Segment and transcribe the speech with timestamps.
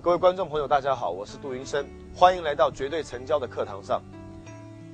[0.00, 4.00] 各位观众朋友，大家好，我是杜云生，欢迎来到绝对成交的课堂上。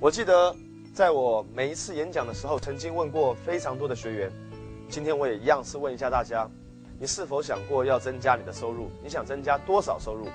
[0.01, 0.55] 我记得
[0.95, 4.33] 在我每一次演讲的时候，曾经问过非常多的学员，
[4.89, 6.49] 今天我也一样是问一下大家：
[6.99, 8.89] 你是否想过要增加你的收入？
[9.03, 10.27] 你想增加多少收入？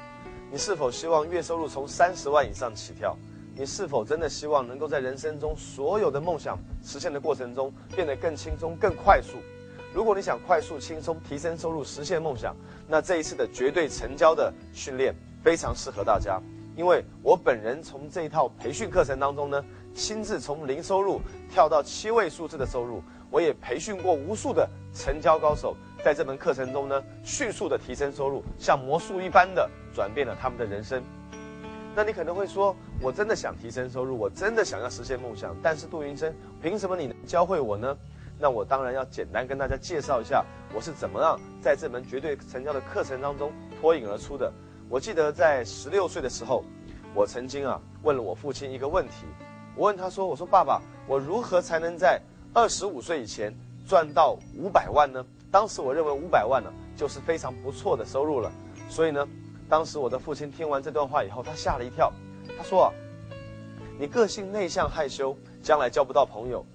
[0.51, 3.17] 你是否希望月收入从三十万以上起跳？
[3.55, 9.39] 你是否真的希望能够在人生中所有的梦想实现的过程中变得更轻松、更快速？
[9.91, 12.55] 如果你想快速、轻松提升收入、实现梦想，
[12.87, 16.39] 那这一次的绝对成交的训练非常适合大家。
[16.75, 19.65] 因为我本人从这一套培训课程当中呢，
[19.95, 21.19] 亲自从零收入
[21.51, 23.01] 跳到七位数字的收入，
[23.31, 31.03] 我也培训过无数的成交高手，在这门课程中呢，迅速的提升收入，像魔术一般的转变了他们的人生。
[31.95, 37.97] 那你可能会说，我真的想提升收入，我真的想要实现梦想，但是杜云生，凭什么你能教会我呢？
[38.41, 44.49] 那我当然要简单跟大家介绍一下，我是怎么样在这门绝对成交的课程当中脱颖而出的。
[44.87, 46.63] 我记得在十六岁的时候，
[47.13, 49.25] 我曾经啊问了我父亲一个问题，
[49.75, 52.17] 我问他说：“我说爸爸，我如何才能在
[52.53, 53.53] 二十五岁以前
[53.85, 58.49] 赚到五百万呢？”当时我认为五百万呢就是非常不错的收入了。
[58.87, 59.27] 所以呢，
[59.67, 62.09] 当时我的父亲听完这段话以后，他吓了一跳，
[62.57, 62.93] 他说：“，
[63.99, 66.65] 你个性内向害羞，将来交不到朋友。”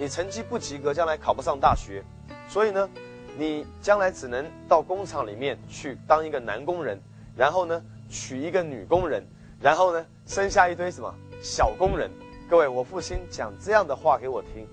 [0.00, 2.02] 你成绩不及格，将来考不上大学，
[2.48, 2.88] 所以呢，
[3.36, 6.98] 你将来只能到工厂里面去当一个男工人，
[7.36, 9.22] 然后呢，娶一个女工人，
[9.60, 12.10] 然后呢，生下一堆什么小工人。
[12.48, 14.66] 各位，我父亲讲这样的话给我听，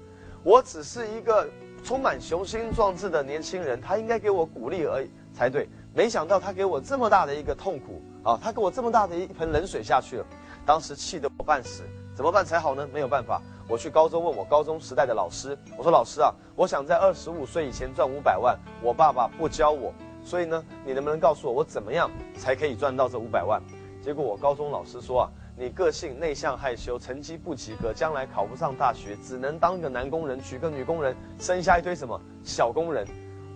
[0.43, 1.45] 我只是一个
[1.83, 5.67] 充满雄心壮志的年轻人，他应该给我鼓励而已才对。
[5.93, 10.25] 没想到他给我这么大的一个痛苦啊，他给我这么大的一盆冷水下去了，
[10.65, 11.83] 当时气得我半死，
[12.17, 12.89] 怎么办才好呢？
[12.91, 13.39] 没有办法。
[13.69, 19.93] 我去高中问我高中时代的老师，我说老师啊，我想在二十五岁以前赚五百万，我爸爸不教我，
[20.25, 23.61] 所以呢，你能不能告诉我我怎么样才可以赚到这五百万？
[24.01, 33.05] 结果我高中老师说啊，你个性内向害羞，成绩不及格，将来考不上大学，只能当个男工人，娶个女工人，生下一堆什么小工人。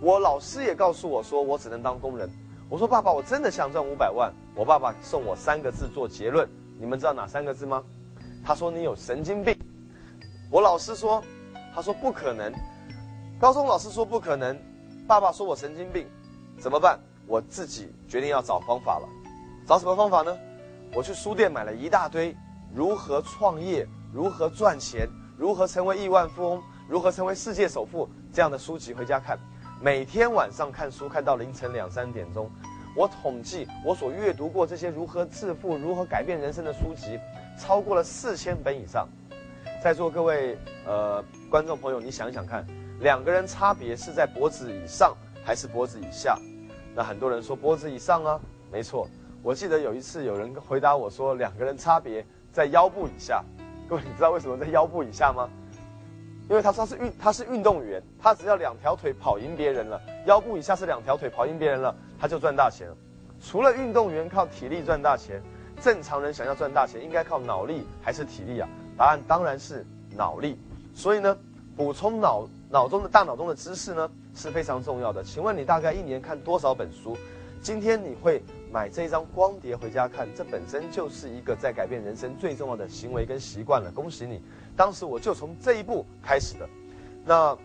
[0.00, 2.30] 我老师也告诉我说我只能当工人。
[2.68, 4.32] 我说爸爸，我真的想赚五百万。
[4.54, 6.48] 我爸爸送我三个字做结论，
[6.78, 7.82] 你们知道哪三个字吗？
[8.44, 9.56] 他说你有神经病。
[10.50, 11.22] 我老师说，
[11.74, 12.52] 他说不可能，
[13.40, 14.58] 高中老师说不可能，
[15.06, 16.06] 爸爸说我神经病，
[16.58, 16.98] 怎么办？
[17.26, 19.08] 我自己决定要找方法了，
[19.66, 20.36] 找什么方法呢？
[20.92, 22.36] 我去书店买了一大堆
[22.74, 29.38] 如何创业、如何赚钱、如何成为亿万富翁、如何成为世界首富这样的书籍回家看，
[29.80, 32.50] 每天晚上看书看到凌晨两三点钟。
[32.94, 37.18] 我统计我所阅读过这些如何致富、如何改变人生的书籍，
[37.58, 39.08] 超过了四千本以上。
[39.82, 42.66] 在座各位呃观众朋友，你想想看，
[43.00, 46.38] 两个人差别是在脖子以上还是脖子以下？
[46.94, 49.08] 那很多人说脖子以上啊，没错。
[49.42, 53.42] 我记得有一次有人回答我说，两个人差别在腰部以下。
[53.88, 55.48] 各位，你知道为什么在腰部以下吗？
[56.52, 62.96] 因为他他是运他是运动员，他只要两条腿跑赢别人了，腰部以下是两条腿跑赢别人了，他就赚大钱了。
[63.42, 65.42] 除了运动员靠体力赚大钱，
[65.80, 68.68] 正常人想要赚大钱，应该靠脑力还是体力啊？
[68.98, 69.82] 答案当然是
[70.14, 70.60] 脑力，
[70.94, 71.34] 所以呢，
[71.74, 75.24] 补充脑脑中的大脑中的知识呢是非常重要的。
[75.24, 77.16] 请问你大概一年看多少本书？
[77.62, 78.42] 今天你会
[78.72, 83.88] 买这一张光碟回家看，这本身就是一个在改变人生最重要的行为跟习惯了。
[83.94, 84.42] 恭喜你！
[84.76, 86.68] 当时我就从这一步开始的。
[87.24, 87.56] 那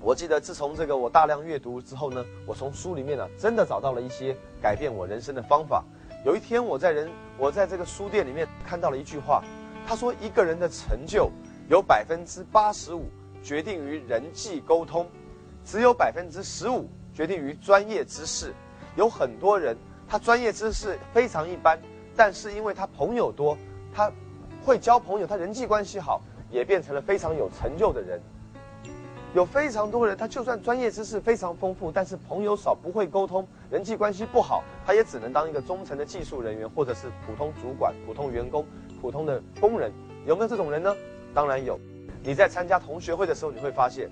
[0.00, 5.84] 我记得自从这个我大量阅读之后呢，我从书里面呢真的找到了一些改变我人生的方法。
[6.24, 9.42] 有一天我在人我在这个书店里面看到了一句话。
[9.84, 11.30] 他说：“一个人的成就
[11.68, 13.06] 有百分之八十五
[13.42, 15.08] 决定于人际沟通，
[15.64, 18.52] 只有百分之十五决定于专业知识。
[18.98, 19.76] 有很多人，
[20.08, 21.78] 他专业知识非常一般，
[22.16, 23.56] 但是因为他朋友多，
[23.94, 24.10] 他
[24.64, 26.20] 会交朋友，他人际关系好，
[26.50, 28.20] 也变成了非常有成就的人。
[29.34, 38.66] 有非常多人，他就算专业知识非常丰富，但是朋友少，不会沟通，人际关系不好，他也只能当一个中层的技术人员，或者是普通主管、普通员工。”
[39.00, 39.92] 普通的工人
[40.26, 40.92] 有没有这种人呢？
[41.32, 41.78] 当然有。
[42.24, 44.10] 你在参加同学会的时候，你会发现，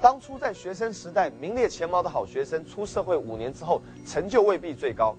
[0.00, 5.16] 当初在学生时代名列前茅的好学生，出社会五年之后成就未必最高；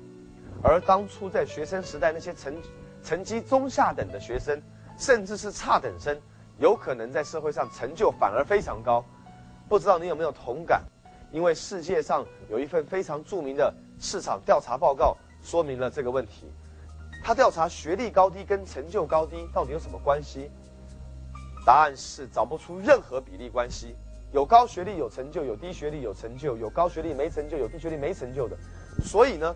[0.64, 2.56] 而当初在学生时代那些成
[3.04, 4.62] 成绩中下等的学生，
[4.98, 6.18] 甚至是差等生，
[6.60, 9.04] 有可能在社会上成就反而非常高。
[9.68, 10.82] 不知道你有没有同感？
[11.32, 16.50] 因为世界上有一份非常著名的市场调查报告，说明了这个问题。
[17.22, 20.50] 他调查学历高低跟成就高低到底有什么关系？
[21.66, 23.94] 答案是找不出任何比例关系。
[24.32, 28.56] 有高学历有成就，有低学历有成就，有高学历没成就，有低学历没成就的。
[29.04, 29.56] 所以呢，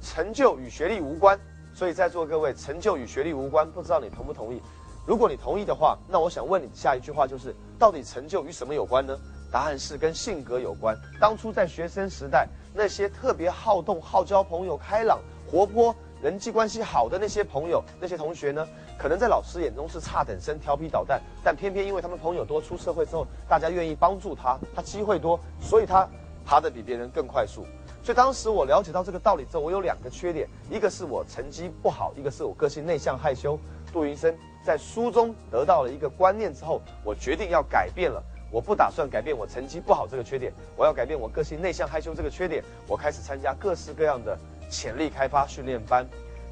[0.00, 1.38] 成就与学历无关。
[1.74, 4.62] 所以在座各位，成就与学历无关，不知道你同不同意？
[5.06, 9.18] 如果你同意的话，那我想问你下一句话就是：到底成就与什么有关呢？
[9.52, 10.96] 答案是跟性格有关。
[11.20, 15.20] 当初在学生时代，那些特别好动、好交朋友、开朗、
[15.50, 18.66] 活泼、人际关系好的那些朋友、那些同学呢，
[18.98, 26.08] 可能在老师眼中是差等生、调皮捣蛋，但偏偏因为他们朋友多，出社会之后，大家愿意帮助他，他机会多，所以他
[26.44, 27.66] 爬得比别人更快速。
[28.02, 33.58] 所以当时我了解到这个道理之后，我有两个缺点，一个是我成绩不好，一个是我个性内向害羞。
[33.92, 34.34] 杜云生
[34.64, 38.22] 在书中得到了一个观念之后，我决定要改变了。
[38.48, 42.62] 我不打算改变我成绩不好这个缺点，我要改变我个性内向害羞这个缺点。
[42.86, 44.38] 我开始参加各式各样的
[44.70, 46.06] 潜力开发训练班，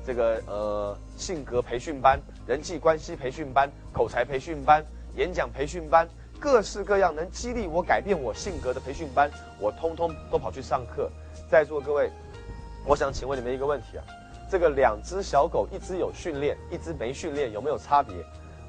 [0.05, 4.85] 这个呃性格培训班、人际关系培训班、口才培训班、
[5.17, 6.09] 演讲培训班。
[6.41, 11.11] 各式各样能激励我改变我性格的培训班，我通通都跑去上课。
[11.51, 12.11] 在座各位，
[12.85, 14.05] 我想请问你们一个问题啊：
[14.51, 18.15] 这个两只小狗，一只有训练，一只没训练，有没有差别？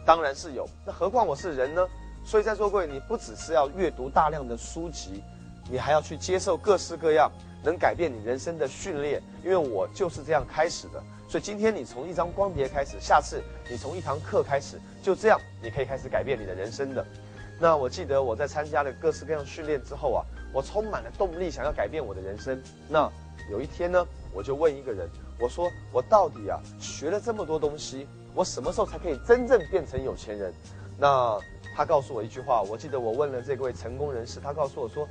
[0.06, 0.66] 当然是有。
[0.86, 1.86] 那何况我是人呢？
[2.24, 5.22] 所以在座各位，你不只是要阅读大量的书籍，
[5.70, 7.30] 你还要去接受各式各样
[7.62, 9.22] 能改变你人生的训练。
[9.44, 11.04] 因为我就是这样开始的。
[11.28, 17.06] 所以今天你从一张光碟开始，下次你从一堂课开始，就这样你可以开始改变你的人生的。
[17.60, 22.62] 那我记得我在参加了各式各样训练之后啊，我充满了动力，想要改变我的人生。
[22.88, 23.10] 那
[23.50, 30.54] 有一天呢，我就问一个人，我说我到底啊学了这么多东西，我什么时候才可以真正变成有钱人？
[30.98, 31.40] 那
[31.76, 35.08] 他告诉我一句话，我记得我问了这位成功人士，他告诉我说，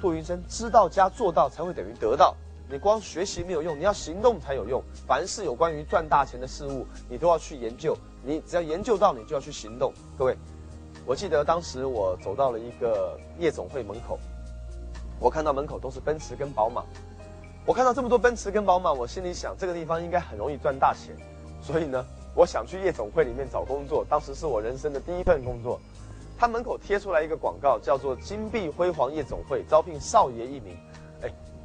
[0.00, 2.36] 杜云生，知道加做到才会等于得到。
[2.70, 4.82] 你光学习没有用，你要行动才有用。
[5.06, 7.96] 凡是有关于赚大钱的事物，你都要去研究。
[8.22, 9.92] 你只要研究到，你就要去行动。
[10.18, 10.36] 各位。
[11.08, 14.18] 我记得当时我走到了一个夜总会门口，
[15.20, 16.82] 我看到门口都是奔驰跟宝马，
[17.64, 21.14] 我看到这么多奔驰跟宝马，我心里想这个地方应该很容易赚大钱，
[21.62, 22.04] 所以呢，
[22.34, 24.04] 我想去夜总会里面找工作。
[24.08, 25.80] 当时是我人生的第一份工作，
[26.36, 30.76] 他门口贴出来一个广告，叫做“金碧辉煌夜总会招聘少爷一名”，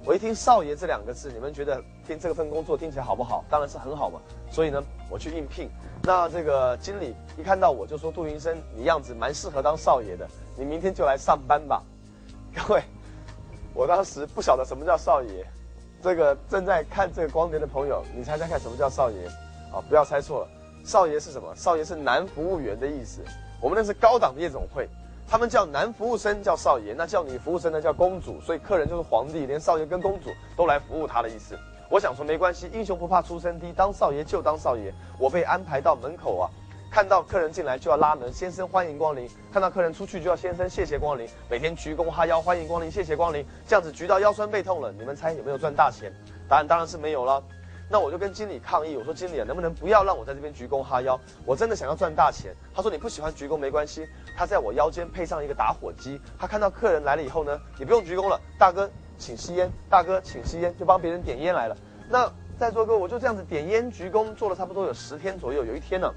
[0.04, 3.46] 我一听“少爷”这两个字，你们觉得听这份工作听起来好不好？
[3.50, 4.20] 当然是很好嘛。
[4.50, 5.70] 所以呢，我去应聘。
[6.02, 10.28] 那这个经理一看到我就说：“杜云生，你样子蛮适合当少爷的，
[10.58, 11.84] 你明天就来上班吧。”
[12.52, 12.82] 各位，
[13.76, 15.46] 我当时不晓得什么叫少爷。
[16.02, 19.28] 这个正在看这个光碟的朋友，你猜猜看什么叫少爷？
[19.72, 20.48] 啊，不要猜错了，
[20.84, 21.56] 少爷是什么？
[21.56, 23.22] 少爷是男服务员的意思。
[23.62, 24.90] 我们那是高档的夜总会。
[25.32, 31.58] 他们叫男服务生叫少爷，那叫女服务生呢叫公主，所以客人就是皇帝，连少爷跟公主都来服务他的意思。
[31.90, 34.94] 我想说没关系，英雄不怕出身低，当少爷就当少爷。
[35.18, 36.52] 我被安排到门口啊，
[36.92, 41.26] 看到客人进来就要拉门，先生欢迎光临；看到客人出去就要先生谢谢光临。
[41.50, 44.92] 每天鞠躬哈腰，欢迎光临，谢谢光临，这样子鞠到腰酸背痛了。
[44.92, 46.12] 你们猜有没有赚大钱？
[46.50, 47.42] 答案当然是没有了。
[47.92, 51.20] 那我就跟经理抗议，我说经理啊，能不能不要让我在这边鞠躬哈腰？
[51.46, 52.56] 我真的想要赚大钱。
[52.74, 54.08] 他说你不喜欢鞠躬没关系，
[54.38, 61.76] 他在我腰间配上一个打火机，他看到客人来了以后呢，你不用鞠躬了，大哥请吸烟，大哥请吸烟，就帮别人点烟来了。
[62.10, 65.66] 那在座各位，我就这样子点烟鞠躬做了差不多有十天左右。
[65.66, 66.10] 有一天呢，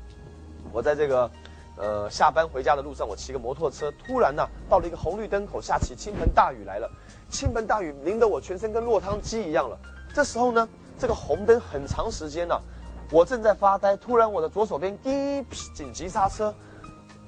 [0.72, 1.28] 我在这个
[1.76, 6.88] 呃下班回家的路上，我骑个摩托车，突然呢到了一个红绿灯口，下起倾盆大雨来了，
[7.30, 9.76] 倾盆大雨淋得我全身跟落汤鸡一样了。
[10.14, 10.68] 这时候呢。
[10.98, 12.58] 这个红灯很长时间呢，
[13.10, 15.42] 我正在发呆，突然我的左手边滴
[15.74, 16.54] 紧急刹车，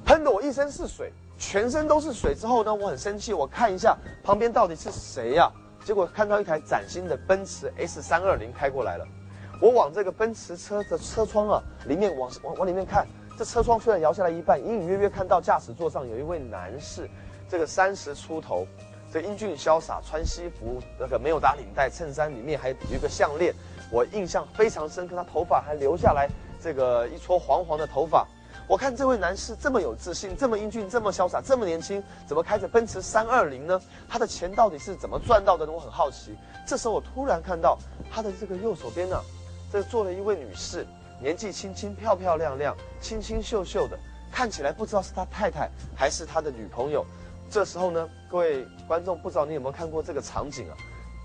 [0.04, 2.34] 喷得我一身是水，全身都是水。
[2.34, 5.50] 之后呢，我很生气，我看一下旁边到底是谁呀？
[5.84, 9.06] 结果看到一台崭新的奔驰 S 三二零开过来了，
[9.60, 13.06] 我往这个奔驰车的车窗啊里面往往往里面看，
[13.38, 17.08] 这车窗虽然摇下来一半，隐隐约约看到驾驶座上有一位男士，
[17.48, 18.66] 这个三十出头。
[19.22, 23.54] 英俊潇洒，穿西服，那个没有打领带，衬衫里面还有一个项链，
[23.90, 25.16] 我印象非常深刻。
[25.16, 26.28] 他头发还留下来，
[26.62, 28.26] 这个一撮黄黄的头发。
[28.68, 33.80] 我看这位男士这么有自信，这么英俊，这么潇洒，这么年轻，怎么开着奔驰三二零呢？
[34.08, 35.72] 他的钱到底是怎么赚到的呢？
[35.72, 36.36] 我很好奇。
[36.66, 37.78] 这时候我突然看到
[38.10, 39.20] 他的这个右手边呢，
[39.70, 40.84] 这坐了一位女士，
[41.20, 43.96] 年纪轻轻，漂漂亮亮，清清秀秀的，
[44.32, 47.06] 看起来不知道是他太太还是他的女朋友。
[47.48, 50.76] 这时候呢，各位观众，不知道你有没有看过这个场景啊？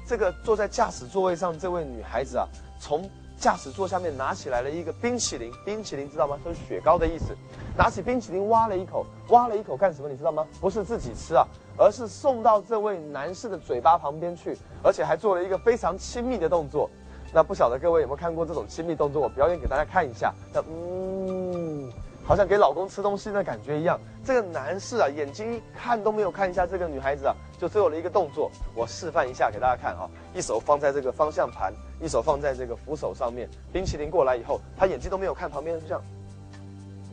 [0.05, 2.47] 这个坐在驾驶座位上这位女孩子啊，
[2.79, 6.37] 从驾驶座下面拿起来了一个冰淇淋，冰淇淋知道吗？
[6.43, 7.35] 就是雪糕的意思。
[7.75, 10.09] 拿起冰淇淋挖了一口，挖了一口干什么？
[10.09, 10.45] 你知道吗？
[10.59, 11.45] 不是自己吃啊，
[11.77, 16.89] 而是送到这位男士的嘴巴旁边去，而且还做了一个非常亲密的动作。
[17.33, 19.21] 那不晓得各位有没有看过这种亲密动作？
[19.21, 20.33] 我表演给大家看一下。
[20.53, 21.91] 那嗯。
[22.31, 23.99] 好像给老公吃东西的感觉一样。
[24.23, 28.49] 这个男士啊，眼睛看都没有看一下这个女孩子啊，就做了一个动作。
[28.73, 33.49] 我示范一下给大家看啊，一手放在这个方向盘，一手放在这个扶手上面。
[33.73, 36.01] 冰淇淋过来以后，他眼睛都没有看旁边，这样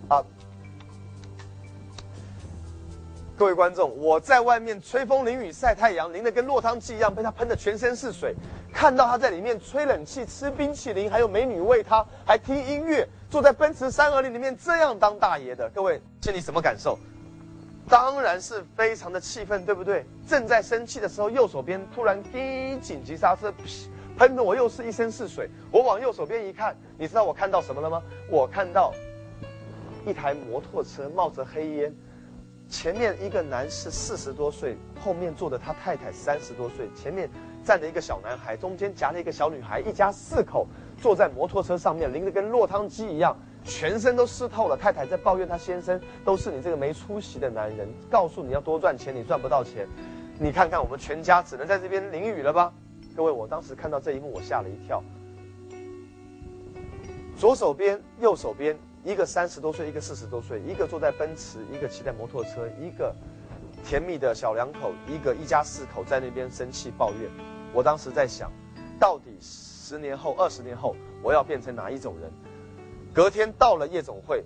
[0.06, 0.22] 啊。
[3.36, 8.36] 各位观众，我在外面吹风淋雨晒太阳，淋得跟落汤鸡一样，被他喷得全身是水。
[8.72, 16.98] 看到他在里面吹冷气、吃冰淇淋，还有美女喂他，还听音乐，坐在奔驰三二零里面这样当大爷的，各位心里什么感受？
[17.86, 20.04] 当然是非常的气愤，对不对？
[20.26, 23.52] 正在生气的时候，右手边突然滴紧急刹车，
[24.16, 25.48] 喷的我又是一身是水。
[25.70, 28.02] 我往右手边一看，你知道我看到什么了吗？
[28.30, 28.94] 我看到
[30.06, 31.94] 一台摩托车冒着黑烟。
[32.70, 37.28] 前面一个男士四十多岁，后面坐的他太太三十多岁，前面
[37.64, 40.66] 站着一个小男孩，中间夹了一个小女孩，一家四口
[41.00, 44.76] 坐在摩托车上面，淋得跟落汤鸡一样，全身都湿透了。
[44.76, 49.86] 太太在抱怨他先生，都是你这个没出息的男人，告诉你要多赚钱，你赚不到钱。
[50.38, 52.72] 你看看我们全家只能在这边淋雨了吧？
[53.16, 55.02] 各位，我当时看到这一幕，我吓了一跳。
[57.36, 58.76] 左手边，右手边。
[59.04, 63.14] 一个三十多岁，一个四十多岁，一个坐在奔驰，一个骑在摩托车，一个
[63.84, 67.30] 甜蜜的小两口，一个一家四口在那边生气抱怨。
[67.72, 68.50] 我当时在想，
[68.98, 72.30] 到底是十年后、二十年后，我要变成哪一种人？
[73.14, 74.44] 隔天到了夜总会，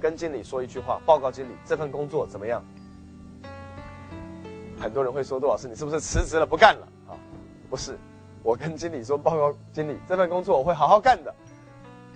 [0.00, 2.64] 跟经理说一句话，报告经理这份工作怎么样？
[4.78, 7.18] 很多人会说，杜老师，你是不是辞职了，不干了啊？
[7.68, 7.98] 不是，
[8.44, 11.34] 我跟经理说，报告经理，这份工作我会好好干的。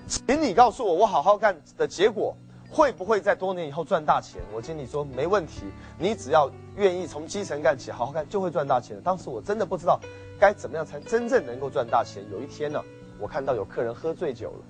[0.07, 2.37] 请你告诉我，我好好干的结果
[2.71, 4.41] 会不会在多年以后赚大钱？
[4.55, 5.65] 我经理说没问题，
[5.99, 9.01] 你只要愿意从基层干起，好好干就会赚大钱。
[9.03, 9.99] 当时我真的不知道
[10.41, 12.25] 该怎么样才真正能够赚大钱。
[12.33, 12.83] 有一天呢，
[13.19, 14.65] 我看到有客人喝醉酒了，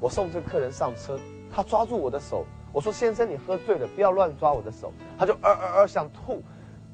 [0.00, 1.20] 我送这个客人上车，
[1.54, 6.42] 他抓住我的手，我说先生你喝醉了，不要乱抓我的手，他就呃呃呃想吐。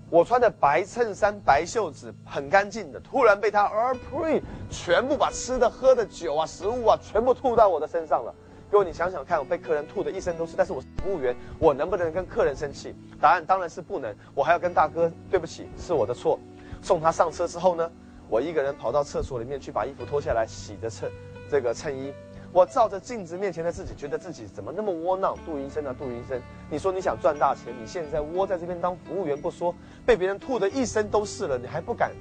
[0.09, 3.00] 我穿的白衬衫、白袖子，很干净的。
[3.00, 4.40] 突然被他而呸，
[4.71, 8.33] 全部把吃的、喝的酒啊、食物啊，全部吐到我的身上了。
[8.71, 12.95] 各位，你想想看，我被客人吐的一身都是，但是我是服务员，我能不能跟客人生气？
[13.21, 14.14] 答案当然是不能。
[14.33, 16.38] 我还要跟大哥对不起，是我的错。
[16.83, 17.90] 送他上车之后呢，
[18.28, 21.11] 我一个人跑到厕所里面去把衣服脱下来洗着衬
[21.50, 22.12] 这个衬衣。
[22.52, 25.37] 我照着镜子面前的自己，觉得自己怎么那么窝囊？
[25.45, 26.40] 杜云生啊，杜云生，
[26.71, 29.75] 你说你想赚大钱，你现在窝在这边当服务员不说，
[30.06, 32.12] 被别人吐的一身都是了，你还不敢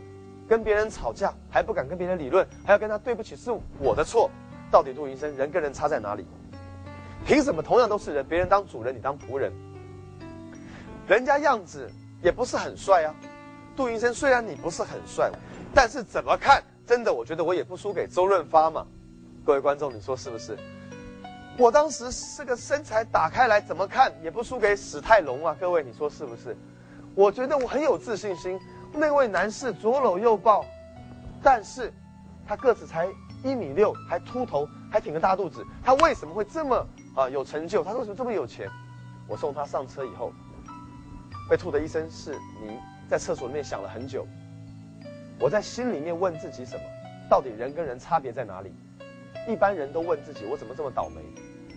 [0.47, 4.29] 跟别人吵架，还不敢跟别人理论，还要跟他对不起，是我的错。
[4.69, 6.25] 到底杜云生人跟人差在哪里？
[7.25, 9.53] 凭什么同样都是人，别人当主人，你当仆人？
[11.07, 11.89] 人家样子
[12.21, 13.15] 也不是很帅啊。
[13.75, 15.31] 杜云生虽然你不是很帅，
[15.75, 18.88] 但是怎么看，真的我觉得我也不输给周润发嘛。
[19.46, 20.58] 各位观众，你说是不是？
[21.58, 22.05] 我当时
[22.38, 25.53] 这个身材打开来，怎么看也不输给史泰龙啊！
[25.60, 26.55] 各位，你说是不是？
[27.13, 28.58] 我觉得我很有自信心。
[28.94, 30.65] 那位男士左搂右抱，
[31.44, 31.94] 但是，
[32.48, 33.10] 他个子才
[33.44, 35.65] 一米六，还秃头，还挺个大肚子。
[35.84, 37.84] 他为什么会这么啊有成就？
[37.84, 38.70] 他为什么这么有钱？
[39.27, 40.32] 我送他上车以后，
[41.50, 42.32] 被吐的一身是
[42.65, 42.79] 泥，
[43.10, 44.25] 在厕所里面想了很久。
[45.39, 46.84] 我在心里面问自己什么？
[47.30, 48.72] 到底人跟人差别在哪里？
[49.48, 51.22] 一般人都问自己：我怎么这么倒霉？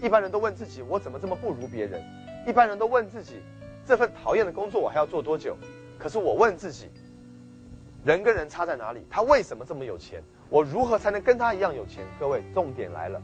[0.00, 2.02] 一般人都问自己：我怎么这么不如别人？
[2.46, 3.42] 一般人都问自己：
[3.84, 5.56] 这份讨厌的工作我还要做多久？
[5.98, 6.88] 可是我问自己：
[8.04, 9.04] 人跟人差在哪里？
[9.10, 10.22] 他为什么这么有钱？
[10.48, 12.06] 我如何才能跟他一样有钱？
[12.18, 13.20] 各位，重点来了，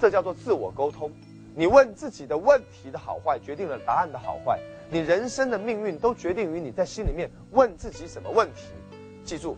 [0.00, 1.10] 这叫做自我沟通。
[1.54, 4.58] 你问自己的问题的好坏，决定了答案的好坏。
[4.90, 8.68] 你人生的命运都决定于你在心里面问自己什么问题。
[9.24, 9.56] 记住。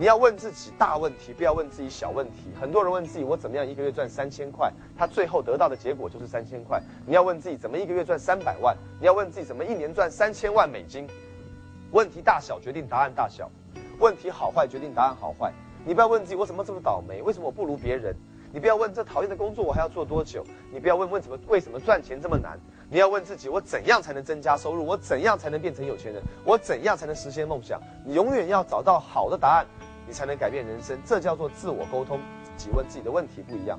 [0.00, 2.48] 你要问自己大问题，不要问自己小问题。
[2.58, 6.80] 很多人问自己我怎么样一个月赚三千块，他最后得到的结果就是三千块。
[7.04, 11.06] 你要问自己怎么一个月赚三百万，你要问自己怎么一年赚三千万美金。
[11.90, 13.50] 问题大小决定答案大小，
[13.98, 15.52] 问题好坏决定答案好坏。
[15.84, 18.16] 你不要问自己我怎么这么倒霉，为什么我不如别人？
[18.52, 20.42] 你不要问这讨厌的工作我还要做多久？
[20.72, 22.58] 你不要问为什么为什么赚钱这么难？
[22.88, 24.82] 你要问自己我怎样才能增加收入？
[24.82, 26.22] 我怎样才能变成有钱人？
[26.42, 27.78] 我怎样才能实现梦想？
[28.02, 29.66] 你永远要找到好的答案。
[30.10, 32.18] 你才能改变人生，这叫做自我沟通。
[32.56, 33.78] 自己问自己的问题不一样。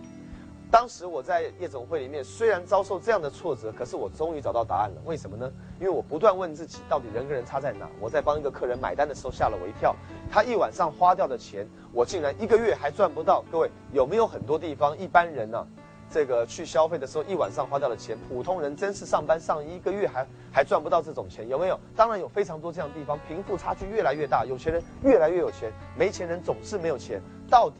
[0.72, 5.02] 当时我在夜总会里面，虽然遭受这样的挫折，可是我终于找到答案了。
[5.04, 5.52] 为什么呢？
[5.78, 7.86] 因为我不断问自己，到底人跟人差在哪？
[8.00, 9.94] 我在帮一个客人买单的时候，吓了我一跳。
[10.32, 13.44] 他一晚上花掉的钱，我竟然一个月还赚不到。
[13.52, 15.68] 各位有没有很多地方，一般人呢？
[16.12, 21.80] 这个去消费的时候，一晚上花掉的钱，普通人真是上班上一个月还还赚不到这种钱，有没有？
[21.96, 27.22] 当然有非常多这样的地方，贫富差距越来越大，有钱人越来越有钱，没钱人总是没有钱。
[27.50, 27.78] 到底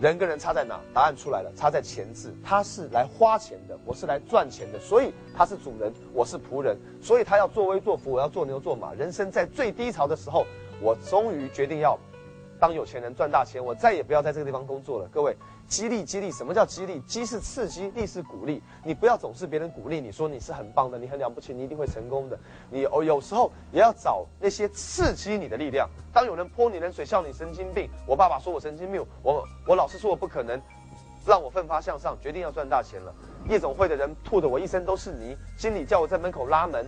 [0.00, 0.80] 人跟人差在哪？
[0.94, 2.34] 答案出来了，差在钱字。
[2.42, 8.94] 他是来花钱的，我是来赚钱的，所以他是主人，我是仆人，所以他要作威作福，我要做牛做马。
[8.94, 10.46] 人生在最低潮的时候，
[10.80, 11.98] 我终于决定要
[12.60, 15.08] 当有钱人赚大钱，我再也不要在这个地方工作了。
[15.10, 15.34] 各位。
[15.70, 16.98] 激励，激励，什么叫激励？
[17.02, 18.60] 激是刺激，励是鼓励。
[18.82, 22.36] 你不要总是别人鼓励你说你是很棒的，你很了不起，你一定会成功的。
[22.68, 25.88] 你哦，有时候也要找那些刺激你的力量。
[26.12, 30.60] 当有人泼你冷水，笑你神经病，我爸爸说我神经病，我我老师说我不可能，
[31.24, 33.14] 让我奋发向上，决定要赚大钱了。
[33.48, 36.84] 夜总会的人吐的我一身都是泥，经理叫我在门口拉门。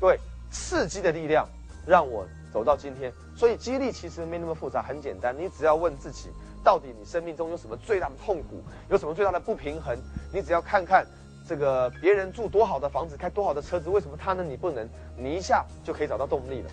[0.00, 0.18] 各位，
[0.50, 1.48] 刺激的力量
[1.86, 3.12] 让我走到今天。
[3.36, 6.30] 所以激励其实没那么复杂，很简单，你只要问自己。
[6.64, 8.62] 到底你生命中有什么最大的痛苦？
[8.90, 9.96] 有什么最大的不平衡？
[10.32, 11.06] 你只要看看
[11.46, 14.86] 这个别人住多好的房子，开多好的车子，为什么他能你不能？
[15.16, 16.70] 你一下就可以找到动力了。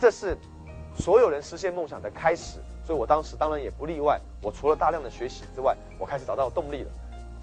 [0.00, 0.36] 这是
[0.96, 2.58] 所有人实现梦想的开始。
[2.84, 4.20] 所以我当时当然也不例外。
[4.42, 6.90] 我除了大量的学习之外，我开始找到动力了。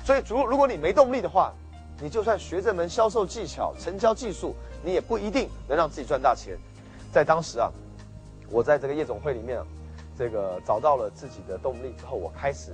[0.03, 1.53] 所以如如果你没动力的话，
[2.01, 6.57] 你就算学这门销售技巧、成交技术，你也不一定能让自己赚大钱。
[7.11, 7.71] 在当时啊，
[8.49, 9.65] 我在这个夜总会里面啊。
[10.17, 12.73] 这个找到了自己的动力之后，我开始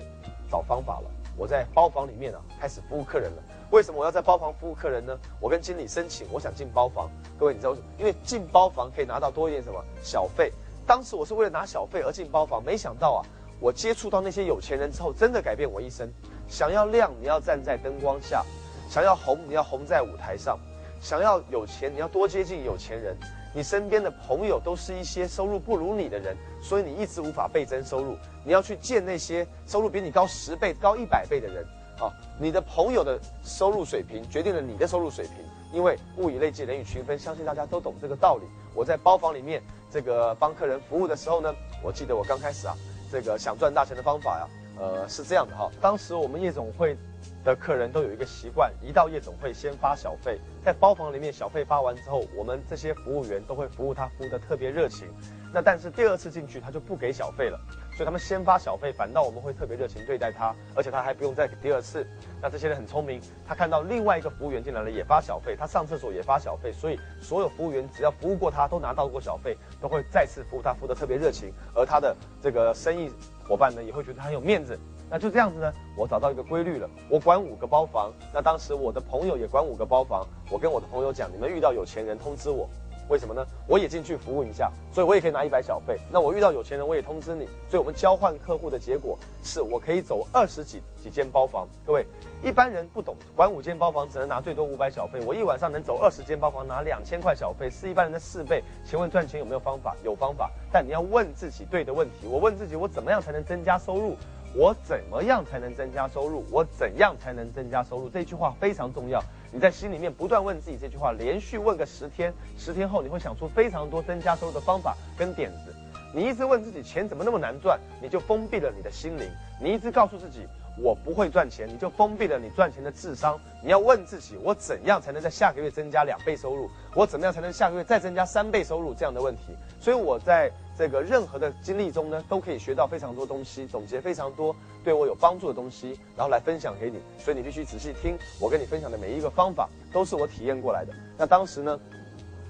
[0.50, 1.12] 找方法了。
[1.38, 3.44] 我在包房里面啊，开始服务客人了。
[3.70, 5.15] 为什么我要在包房服务客人呢？
[5.39, 7.08] 我跟经理申请，我想进包房。
[7.38, 10.51] 各位，你知道，因为进包房可以拿到多一点什么小费。
[10.88, 13.22] 当时我是为了拿小费而进包房，没想到啊，
[13.60, 16.12] 我接触到那些有钱人之后，真的改变我一生。
[16.48, 18.44] 想要亮，你要站在灯光下；
[18.89, 20.58] 想要红，你要红在舞台上；
[21.00, 23.15] 想要有钱，你要多接近有钱人。
[23.55, 28.17] 你身边的朋友都是一些收入不如你的人，所以你一直无法倍增收入。
[28.43, 31.65] 你要去见那些收入比你高十倍、高一百倍的人。
[31.97, 35.35] 好，你的朋友的收入水平决定了你的收入水平，
[35.71, 37.17] 因为物以类聚，人以群分。
[37.17, 38.43] 相信大家都懂这个道理。
[38.74, 42.75] 我在包房里面这个帮客人服务的时候呢，我记得我刚开始啊，
[43.09, 44.45] 这个想赚大钱的方法呀，
[44.79, 45.70] 呃，是这样的哈。
[45.82, 46.98] 当时我们夜总会。
[47.44, 55.08] 的客人都有一个习惯，一到夜总会先发小费，在包房里面小费发完之后，我们这些服务员都会服务他，服务的特别热情。
[55.53, 57.60] 那但是第二次进去他就不给小费了，
[57.96, 62.06] 所以他们先发小费，反倒我们会特别热情对待他，而且他还不用再给第二次。
[62.42, 73.10] 那这些人很聪明，他看到另外一个服务员进来了也发小费，他上厕所也发小费，所以所有服务员只要服务过他，都拿到过小费，都会再次服务他，服务的特别热情，而他的这个生意
[73.48, 74.77] 伙伴呢也会觉得很有面子。
[75.08, 76.90] 那就这样子呢，我找到一个规律了。
[77.10, 80.27] 我管五个包房，那当时我的朋友也管五个包房。
[80.50, 82.68] 我跟我的朋友讲，你们遇到有钱人通知我，
[83.07, 83.46] 为什么呢？
[83.68, 85.98] 我也进去服务一下，所以我也可以拿一百小费。
[86.11, 87.46] 那我遇到有钱人，我也通知你。
[87.70, 91.68] 所以我们交换客户的结果是我可以走二十几几间包房。
[91.85, 92.05] 各位，
[92.44, 95.20] 一般人不懂，管五间包房只能拿最多五百小费。
[95.25, 98.63] 我一晚上能走二十间包房，拿两千块小费，是一般人的四倍。
[98.83, 99.96] 请问赚钱有没有方法？
[100.03, 102.27] 有方法，但你要问自己对的问题。
[102.27, 104.15] 我问自己，我怎么样才能增加收入？
[104.57, 106.44] 我怎么样才能增加收入？
[106.50, 108.09] 我怎样才能增加收入？
[108.09, 109.22] 这句话非常重要。
[109.55, 115.74] 你在心里面不断问自己这句话，连续问个十天，十天后你会想出非常多增加收入的方法跟点子。
[116.13, 119.25] 你一直问自己钱怎么那么难赚，你就封闭了你的心灵。
[119.63, 120.46] 你一直告诉自己。
[120.77, 123.40] 我不会赚钱，你就封闭了你赚钱的智商。
[123.64, 126.70] 你要问自己，我怎样才能在下个月增加两倍收入？
[126.94, 128.94] 我怎么样才能下个月再增加三倍收入？
[128.94, 129.55] 这样的问题。
[129.79, 137.00] 所以我在这个任何的经历中呢，都可以学到非常多东西，总结非常多对我有帮助的东西，然后来分享给你。
[137.18, 140.94] 所以你必须仔细听我跟你分享的每一个方法，都是我体验过来的。
[141.18, 141.79] 那当时呢，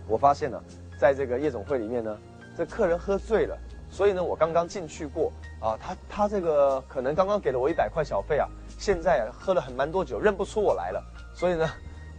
[0.08, 0.64] 我发现了，
[1.00, 2.18] 在这个夜总会里面呢，
[2.58, 3.56] 这客人喝醉了。
[3.96, 5.32] 所以呢，我刚刚进去过
[5.62, 8.46] 啊，他他这个可能刚刚给了我一百块小费啊，
[8.78, 11.02] 现在喝了很蛮多酒，认不出我来了。
[11.34, 11.66] 所以呢，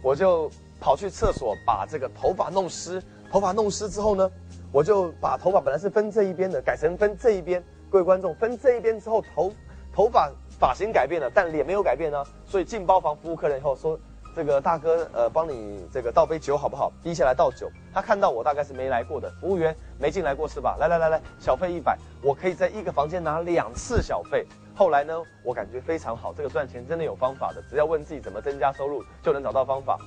[0.01, 2.99] 我就跑去厕所把这个头发弄湿，
[3.31, 4.31] 头发弄湿之后呢，
[4.71, 7.63] 我就把头发本来是分这一边的，改成分这一边。
[7.91, 9.53] 各位观众，分这一边之后，头
[9.93, 12.25] 头发发型改变了，但脸没有改变呢。
[12.47, 13.99] 所以进包房服务客人以后说。
[14.37, 16.93] 这个大哥，呃，帮你这个倒杯酒好不好？
[17.03, 17.71] 接下来倒酒。
[17.91, 20.77] 他看到我大概是没来过的服务员，没进来过是吧？
[20.79, 24.45] 来来来来，小费一百，我可以在一个房间拿两次小费。
[24.75, 29.97] 后来呢，我感觉非常好，这个赚钱真的有方法的，只要问自己怎么增加收入，就能找到方法。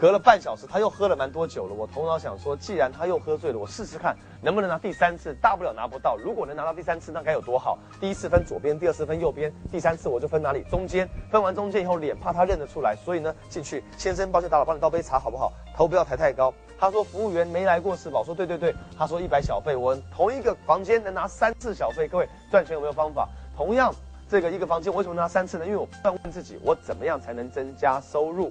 [0.00, 1.74] 隔了半小时，他又喝了蛮多酒了。
[1.74, 6.16] 我头脑想说，既然他又喝醉了，我试试看能不能拿第三次，大不了拿不到。
[6.16, 7.78] 如果能拿到第三次，那该有多好！
[8.00, 10.62] 第一次分左边，第二次分右边，第三次我就分哪里？
[10.70, 11.06] 中间。
[11.30, 15.52] 分完中间以后，脸怕他认得出来，所以呢，进去，先生，抱歉打扰，帮你倒杯茶好不好？
[15.76, 16.50] 头不要抬太高。
[16.78, 18.20] 他说服务员没来过是吧？
[18.20, 18.74] 我说对对对。
[18.96, 22.08] 他说一百小费，我同一个房间能拿三次小费。
[22.08, 23.28] 各位赚钱有没有方法？
[23.54, 23.94] 同样
[24.30, 25.66] 这个一个房间，为什么拿三次呢？
[25.66, 28.50] 因为我不断问自己，我怎么样才能增加收入？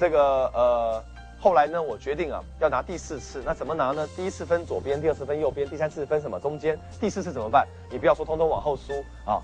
[0.00, 1.04] 这个呃，
[1.38, 3.42] 后来呢，我决定啊，要拿第四次。
[3.44, 4.08] 那怎么拿呢？
[4.16, 6.40] 第一次分左边，第二次分右边，第三次分什么？
[6.40, 6.78] 中间。
[6.98, 7.68] 第四次怎么办？
[7.90, 8.94] 你不要说通通往后输
[9.26, 9.42] 啊，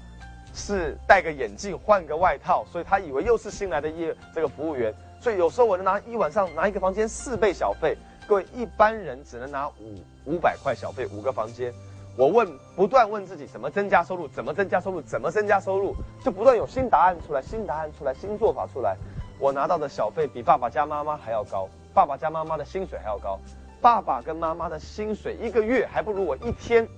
[0.54, 4.94] 是戴个眼镜换个外套，所以他以为又是新来的业这个服务员。
[5.20, 7.94] 所以有时候我能拿一晚上拿一个房间四倍小费，
[8.26, 11.70] 各位一般人只能拿五五百块小费五个房间。
[12.16, 18.96] 我问不断问自己怎么增加收入，怎么增加收入，怎么增加收入，就不断有新答案出来，新答案出来，新做法出来。
[19.38, 23.38] 我拿到的小费比爸爸加妈妈还要高，爸爸加妈妈的薪水还要高，
[23.80, 26.88] 爸爸跟妈妈的薪水一个月还不如我一天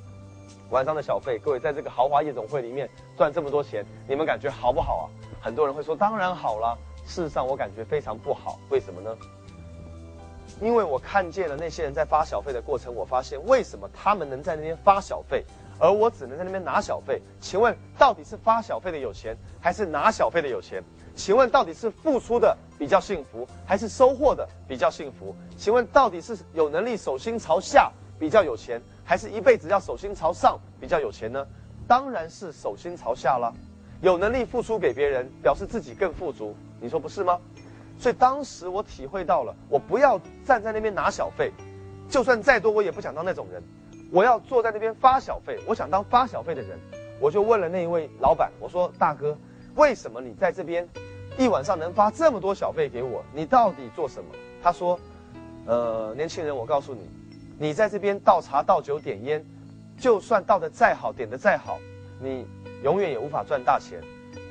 [0.70, 1.38] 晚上的小费。
[1.38, 5.04] 各位在这个豪华夜总会里面赚这么多钱，你们感觉好不好啊？
[5.40, 9.16] 很多人会说当然好了，事实上我感觉非常不好，为什么呢？
[10.60, 15.44] 因为我看见了那些人在发小费的过程，我发现为什么他们能在那边发小费，
[15.78, 17.20] 而我只能在那边拿小费？
[17.40, 20.82] 请问到底是发小费的有钱，还是拿小费的有钱？
[21.18, 25.34] 请问到底是付出的比较幸福，还是收获的比较幸福？
[25.56, 31.44] 请问到底是有能力手心朝下比较有钱，还是一辈子要手心朝上比较有钱呢？
[31.88, 33.52] 当然是手心朝下了。
[34.00, 37.36] 有能力付出给别人，表示自己更富足，你说不是吗？
[37.98, 41.50] 所以当时我体会到了，我不要站在那边拿小费，
[42.08, 43.60] 就算再多，我也不想当那种人。
[44.12, 46.78] 我要坐在那边发小费，我想当发小费的人。
[47.20, 49.36] 我就问了那一位老板，我说：“大哥，
[49.78, 50.86] 为什么你在这边
[51.38, 53.24] 一晚上能发这么多小费给我？
[53.32, 54.28] 你到底做什么？”
[54.60, 54.98] 他说
[55.66, 57.08] ：“呃，年轻人，我告诉你，
[57.56, 59.44] 你在这边倒茶倒酒点烟，
[59.96, 61.78] 就算倒的再好，点的再好，
[62.20, 62.44] 你
[62.82, 64.02] 永远也无法赚大钱。”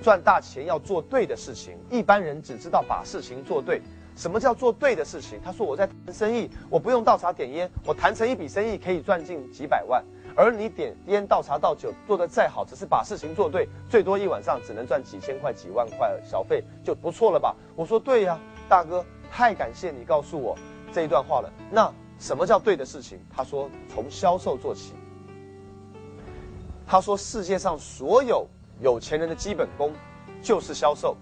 [0.01, 3.81] 赚大钱要做对的事情，一般人只知道把事情做对。
[4.17, 5.39] 什么叫做对的事情？
[5.45, 10.03] 他说我在谈生意，我不用倒茶点烟，我谈成一笔生意可以赚进几百万。
[10.35, 17.55] 而你点烟倒茶倒酒做得再好，只是把事情做对，最多一晚上只能赚几千块几万块小费就不错了吧？
[17.75, 20.57] 我说对呀，大哥，太感谢你告诉我
[20.91, 21.53] 这一段话了。
[21.71, 23.19] 那什么叫对的事情？
[23.29, 24.93] 他说从销售做起。
[26.87, 28.47] 他说世界上所有。
[28.79, 29.91] 有钱人的基本功
[30.39, 31.17] 就是销售。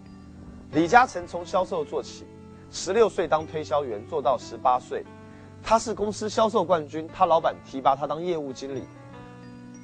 [0.73, 2.25] 李嘉诚从销售做起，
[2.71, 5.03] 十六岁当推销员做到十八岁，
[5.63, 8.83] 他是公司销售冠军，他老板提拔他当业务经理。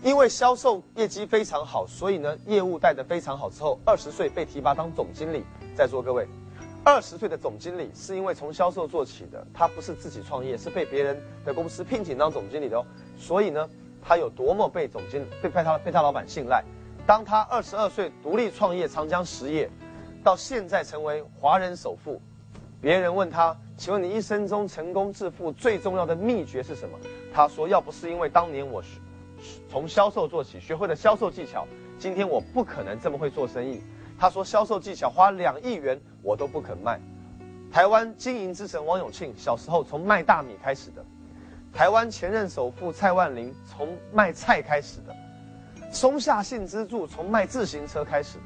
[0.04, 3.50] 因为销售业绩非常好，所以呢业务带得非常好。
[3.50, 5.44] 之后二十岁被提拔当总经理。
[5.76, 6.28] 在座各位，
[6.84, 12.86] 二十岁的总经理是因为从销售做起的，他不是自己创业，是被别人的公司聘请当总经理的哦。
[13.16, 13.70] 所以呢，
[14.02, 16.64] 他有多么被总经被被他被他老板信赖。
[17.06, 19.70] 当他二十二岁独立创业长江实业，
[20.24, 22.20] 到现在成为华人首富，
[22.82, 26.98] 别人问他：“请问你一生中成功致富最重要的秘诀是什么？”
[27.32, 28.84] 他说：“要不是因为当年我
[29.70, 31.68] 从销售做起，学会了销售技巧，
[32.00, 33.82] 今天我不可能这么会做生意。”
[34.18, 37.00] 他说：“销售技巧花两亿元我都不肯卖。”
[37.72, 41.06] 台湾经营之神王永庆小时候从卖大米开始的，
[41.72, 45.16] 台湾前任首富蔡万林从卖菜开始的。
[45.92, 48.44] 松下幸之助从卖自行车开始的，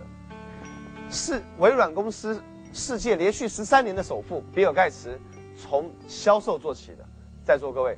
[1.10, 2.41] 是微软公司
[2.76, 5.18] 世界连续十三年的首富比尔盖茨
[5.58, 7.06] 从销售做起的。
[7.42, 7.98] 在座各位，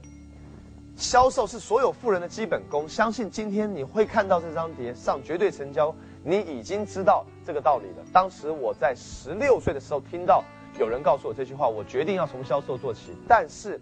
[0.95, 2.87] 销售是所有富人的基本功。
[2.87, 8.05] 相信今天你会看到这张碟上绝对成交，你已经知道这个道理了。
[8.13, 10.43] 当时我在十六岁的时候听到
[10.79, 13.13] 有人告诉我这句话，我决定要从销售做起。
[13.27, 13.81] 但是，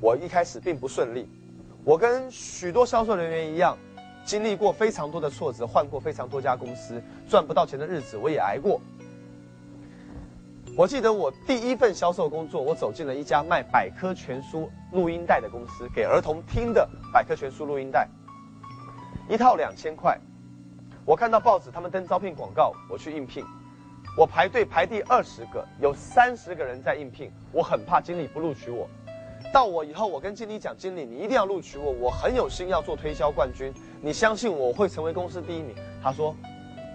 [0.00, 1.28] 我一开始并不顺利，
[1.84, 3.76] 我跟许多销售人员一样。
[4.24, 8.78] 经历过非常多的挫折，换过非常多家公司，赚不到钱的日子我也挨过。
[10.78, 18.08] 我记得我第一份销售工作，我走进了一家卖百科全书录音带的公司，给儿童听的百科全书录音带，
[19.28, 20.16] 一套两千块。
[21.04, 23.44] 我看到报纸他们登招聘广告，我去应聘，
[24.16, 28.88] 我排队排第二十个，有三十个人在应聘，我很怕经理不录取我。
[29.52, 33.74] 到我以后，我跟经理讲，经理你一定要录取我，我很有心要做推销冠军。
[34.00, 35.74] 你相信我会成为公司第一名？
[36.00, 36.36] 他说，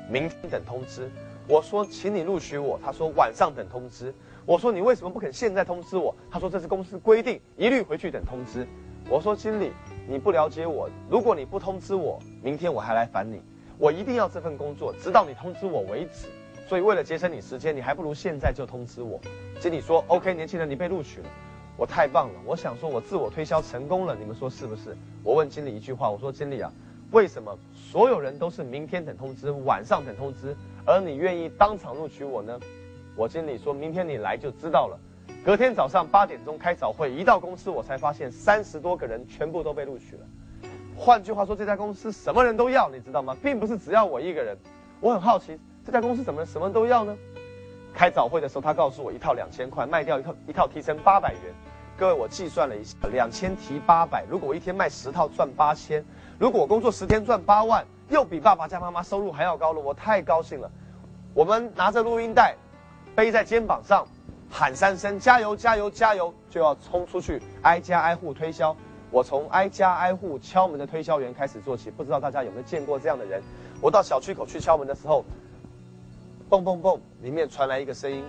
[0.10, 1.12] 明天等通知。
[1.48, 2.80] 我说，请你录取我。
[2.84, 4.14] 他说，晚上等通知。
[4.46, 6.16] 我说，你为什么不肯现在通知我？
[6.32, 8.66] 他说，这是公司规定，一律回去等通知。
[9.10, 9.72] 我说，经理，
[10.08, 10.90] 你不了解我。
[11.10, 13.42] 如果你不通知我，明天我还来烦你。
[13.78, 16.28] 我一定要这份工作，直到你通知我为止。
[16.66, 19.20] 所以为了节省你时间，你还不如现在就通知我。
[19.60, 21.28] 经理说，OK，年轻人，你被录取了。
[21.76, 24.16] 我太棒了，我想说我自我推销成功了。
[24.16, 24.96] 你们说是不是？
[25.24, 26.72] 我问经理一句话，我说经理啊。
[27.12, 27.56] 为什么
[27.94, 32.60] 所有人都是明天等通知，晚上等通知，而你愿意当场录取我呢？
[33.16, 35.00] 我经理说明天你来就知道了。
[35.46, 40.26] 隔天早上八点钟开早会，一到公司我才发现三十多个人全部都被录取了。
[40.98, 43.38] 换句话说，这家公司什么人都要，你知道吗？
[43.44, 44.58] 并不是只要我一个人。
[45.00, 47.16] 我很好奇，这家公司怎么什么都要呢？
[47.94, 51.42] 开早会的时候，他告诉我一套两千块，卖掉一套一套提成八百元。
[51.96, 56.04] 各位，我计算了一下，两千提八百，如果我一天卖十套赚八千。
[56.44, 60.70] 如果我工作十天赚八万，又比爸爸加妈妈收入还要高了，我太高兴了。
[61.34, 62.54] 我们拿着录音带，
[63.16, 64.06] 背在肩膀上，
[64.52, 68.76] 喊三声加油加油加油，就要冲出去挨家挨户推销。
[69.10, 73.42] 我从挨家挨户敲门的推销员开始做起，不知道大家有没有见过这样的人？
[73.80, 75.24] 我到小区口去敲门的时候，
[76.50, 78.22] 蹦蹦蹦，里面传来一个声音，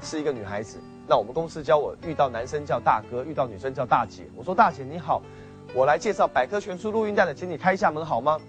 [0.00, 0.78] 是一个女孩子。
[1.08, 4.22] 那我们公司教我，遇到男生叫大哥，遇到女生叫大姐。
[4.36, 5.20] 我说大姐你好，
[5.76, 8.40] 我来介绍百科全书录音带的，请你开一下门好吗？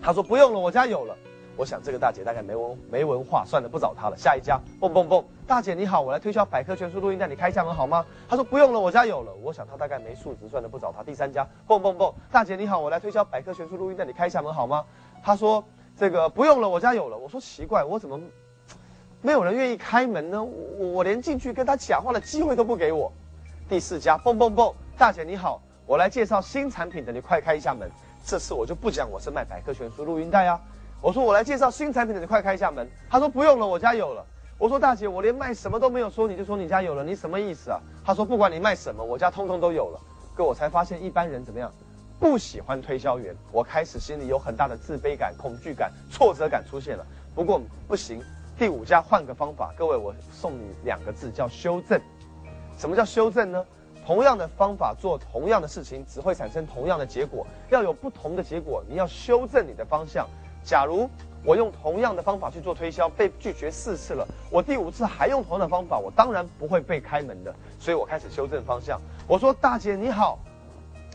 [0.00, 1.16] 他说不用了，我家有了。
[1.56, 4.16] 我想这个大姐大概没文没文化，算了，不找她了。
[4.16, 8.06] 下一家，蹦蹦蹦，大姐你好，我来推销百科全书录音带，你开一下门好吗？
[8.28, 9.34] 她说不用了，我家有了。
[9.42, 11.02] 我想她大概没素质，算了，不找她。
[11.02, 14.84] 第三家，蹦蹦蹦，大姐你好，我来推销百科全书录音带，你开一下门好吗？
[15.20, 15.64] 她说
[15.98, 17.18] 这个不用了，我家有了。
[17.18, 18.20] 我说奇怪，我怎么
[19.20, 20.40] 没有人愿意开门呢？
[20.40, 23.12] 我我连进去跟她讲话的机会都不给我。
[23.68, 25.60] 第四家，蹦蹦蹦，大姐你好，
[25.92, 27.86] 我来介绍新产品的，你快开一下门。
[28.24, 30.58] 这次我就不讲我是卖百科全书录音带啊。
[31.02, 32.88] 我说我来介绍新产品的，你快开一下门。
[33.10, 34.24] 他说不用了，我家有了。
[34.56, 37.78] 我说大姐，我连卖什么都没有说，你就说你家有了，你什么意思啊？
[38.06, 40.00] 他说不管你卖什么，我家通通都有了。
[40.34, 41.70] 哥，我才发现一般人怎么样，
[42.18, 43.36] 不喜欢推销员。
[43.52, 47.04] 我开始心里有很大的自卑感、恐惧感、挫折感出现了。
[47.34, 48.18] 不过不行，
[48.58, 49.74] 第五家换个方法。
[49.76, 52.00] 各位，我送你两个字，叫修正。
[52.78, 53.62] 什么叫修正呢？
[54.04, 57.46] 同样的方法做同样的事情，只会产生同样的结果。
[57.70, 60.28] 要有不同的结果，你要修正你的方向。
[60.64, 61.08] 假如
[61.44, 67.54] 我用同样的方法去做推销，被拒绝四次了，我第五次还用同样的方法，我当然不会被开门的。
[67.78, 69.00] 所以我开始修正方向。
[69.26, 70.38] 我说：“大姐你好，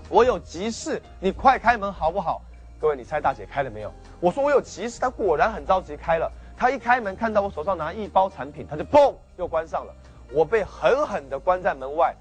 [0.09, 2.41] 我有急事，你快开门好不好？”
[2.79, 3.91] 各位，你猜大姐开了没有？
[4.19, 6.31] 我说我有急事，她果然很着急开了。
[6.55, 9.93] 她一开门看到我手上拿一包产品，她就嘣又关上了。
[10.31, 12.15] 我被狠狠地关在门外。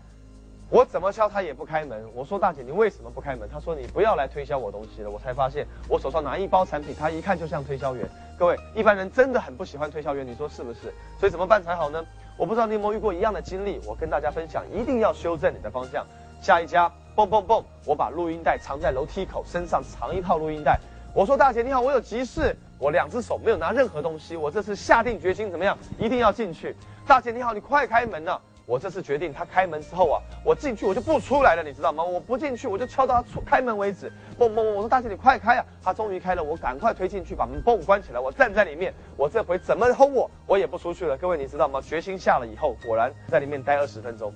[0.69, 2.05] 我怎么敲他也不开门。
[2.13, 3.49] 我说大姐，你为什么不开门？
[3.49, 5.09] 他说你不要来推销我东西了。
[5.09, 8.05] 我才发现我手上拿一包产品，他一看就像推销员。
[8.37, 10.93] 各位一般人真的很不喜欢推销员，你说是不是？
[11.21, 12.05] 所以怎么办才好呢？
[12.37, 13.81] 我不知道你有没有遇过一样的经历。
[13.87, 16.05] 我跟大家分享，一定要修正你的方向。
[16.43, 20.81] 下一家，蹦蹦蹦，我把录音带藏在楼梯口，身上藏一套录音带。
[21.15, 22.57] 我说大姐你好，我有急事。
[22.79, 25.79] 我两只手没有拿任何东西，我这次下定决心怎么样？
[25.97, 26.75] 一定要进去。
[27.07, 28.39] 大姐你好，你快开门呐！
[28.67, 32.03] 我这次决定，他开门之后啊，我进去我就不出来了，你知道吗？
[32.03, 34.11] 我不进去，我就敲到他出开门为止。
[34.37, 34.73] 嘣嘣嘣！
[34.73, 35.65] 我说大姐，你快开啊！
[35.85, 38.19] 他终于开了，我赶快推进去，把门嘣关起来。
[38.19, 41.17] 我站在里面，我这回怎么轰我，我也不出去了。
[41.17, 41.81] 各位你知道吗？
[41.81, 44.35] 决心下了以后，果然在里面待二十分钟。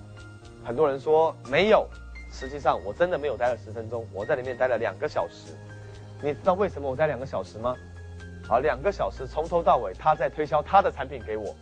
[0.64, 1.88] 很多人说没有，
[2.30, 5.56] 实际上我真的没有待二十分钟，我在里面待了两个小时。
[6.22, 7.74] 你知道为什么我待两个小时吗？
[8.46, 11.52] 好，两个小时从头到尾他在推销他的产品给我。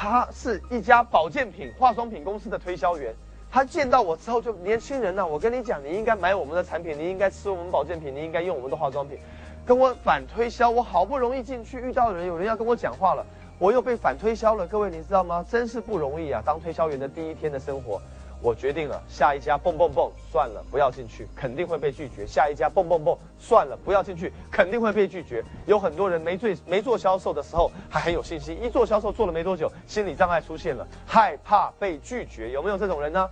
[0.00, 3.12] 他是一家保健品、化妆品公司的推销员。
[3.50, 9.18] 他见到我之后就年轻人呐，我跟你讲，你应该买我们的产品，你应该吃我们保健品，你应该用我们的化妆品，
[9.66, 10.70] 跟我反推销。
[10.70, 13.26] 我好不容易进去遇到人，有人要跟我讲话了，
[13.58, 14.64] 我又被反推销了。
[14.68, 15.44] 各位你知道吗？
[15.50, 16.40] 真是不容易啊！
[16.46, 18.00] 当推销员的第一天的生活。
[18.40, 22.26] 我决定了，下一家蹦蹦蹦算了，不要进去，肯定会被拒绝。
[22.26, 25.44] 下一家蹦蹦蹦算了，不要进去，肯定会被拒绝。
[25.66, 32.50] 有很多人没做没做销售的时候还很有信心，一做销售做了没多久，心理障碍出现了，害怕被拒绝。
[32.52, 33.28] 有没有这种人呢？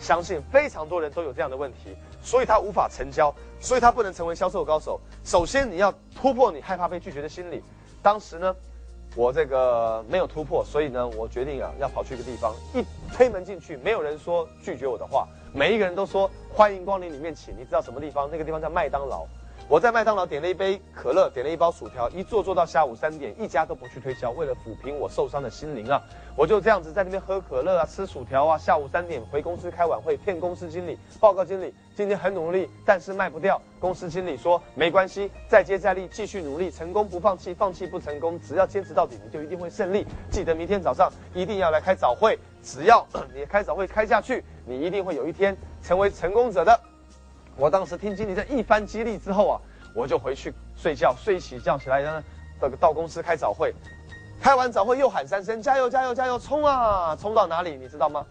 [0.00, 5.00] 相信非常多人都有这样的问题，所以他无法成交，所以他不能成为销售高手。
[5.24, 7.62] 首先你要突破你害怕被拒绝的心理。
[8.02, 8.54] 当时呢？
[9.16, 17.54] 我这个没有突破，所以呢，我决定啊，要跑去一个地方，一推门进去，没有人说拒绝我的话，每一个人都说欢迎光临，里面请。
[17.56, 18.28] 你知道什么地方？
[18.30, 19.26] 那个地方叫麦当劳。
[19.70, 26.02] 我在麦当劳点了一杯可乐，点了一包薯条，一坐坐到下午三点，一家都不去推销，为了抚平我受伤的心灵啊，
[26.34, 33.60] 我就这样子在那边喝可乐啊，吃薯条啊，下午三点回公司开晚会，骗公司经理报告经理，今天很努力，但是卖不掉。
[33.78, 40.06] 公司经理说没关系，再接再厉，继续努力，成功不放弃，放弃不成功，只要坚持到底，你就一定会胜利。
[40.30, 46.80] 记得明天早上一定要来开早会，只要你开早会开下去，你一定会有一天成为成功者的。
[47.58, 49.60] 我当时听经理这一番激励之后啊，
[49.92, 52.22] 我就回去睡觉，睡起觉起来呢，
[52.60, 53.74] 这个到公司开早会，
[54.40, 58.24] 开完早会又喊三声加油加油加油，冲啊，冲到哪里你知道吗？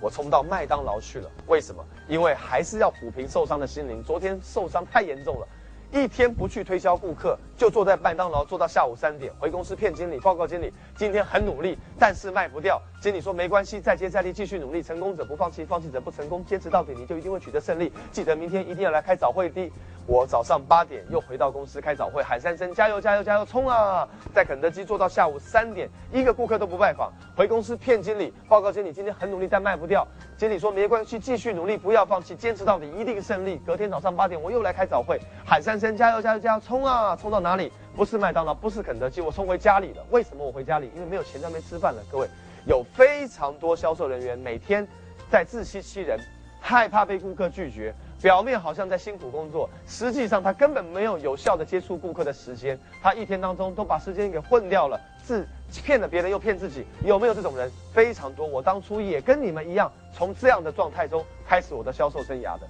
[0.00, 1.28] 我冲到麦当劳去了。
[1.48, 1.84] 为什么？
[2.06, 4.02] 因为还是要抚平受伤的心灵。
[4.04, 5.48] 昨天受伤太严重了。
[5.90, 12.80] 一天不去推销顾客，就坐在麦当劳坐到下午三点，回公司骗经理报告经理，今天很努力，但是卖不掉。
[13.02, 17.92] 经理说没关系，再接再厉，继续努力，成功者不放弃，放弃者不成功，坚持到底，你就一定会取得胜利。
[18.10, 19.70] 记得明天一定要来开早会的。
[20.06, 24.08] 我早上八点又回到公司开早会，喊三声加油加油加油冲啊！
[24.34, 30.04] 在肯德基做到下午三点，一个顾客都不拜访，回公司骗经理报告经理今天很努力但卖不掉，
[30.36, 33.60] 经理说没关系，继续努力不要放弃，坚持到底一定胜利。
[33.64, 37.14] 隔天早上八点我又来开早会，喊三声加油加油加油冲啊！
[37.14, 37.72] 冲到哪哪里？
[37.96, 40.06] 不是麦当劳，不是肯德基，我冲回家里了。
[40.10, 40.88] 为什么我回家里？
[40.94, 42.00] 因为没有钱在那边吃饭了。
[42.08, 42.28] 各位，
[42.64, 44.86] 有非常多销售人员每天
[45.28, 46.16] 在自欺欺人，
[46.60, 47.92] 害怕被顾客拒绝。
[48.22, 55.44] 表面好像在辛苦工作，实际上他根本没有有效的接触顾客的时间，他一天当中都把时间给混掉了，自
[55.84, 57.68] 骗了别人又骗自己，有没有这种人？
[57.92, 58.46] 非常多。
[58.46, 62.68] 我当初也跟你们一样，从这样的状态中开始我的销售生涯的。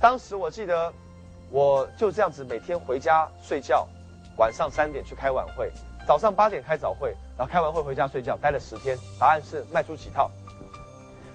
[0.00, 0.92] 当时我记得，
[1.50, 3.86] 我就这样子每天回家睡觉，
[4.36, 5.70] 晚上三点去开晚会，
[6.06, 8.98] 早上八点开早会，然后开完会回家睡觉，待了十天。
[9.18, 10.30] 答案是卖出几套，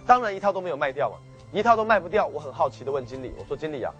[0.05, 1.17] 当然一套都没有卖掉嘛。
[1.53, 3.93] 一套都卖不掉，我很好奇的问经理：“我说经理啊，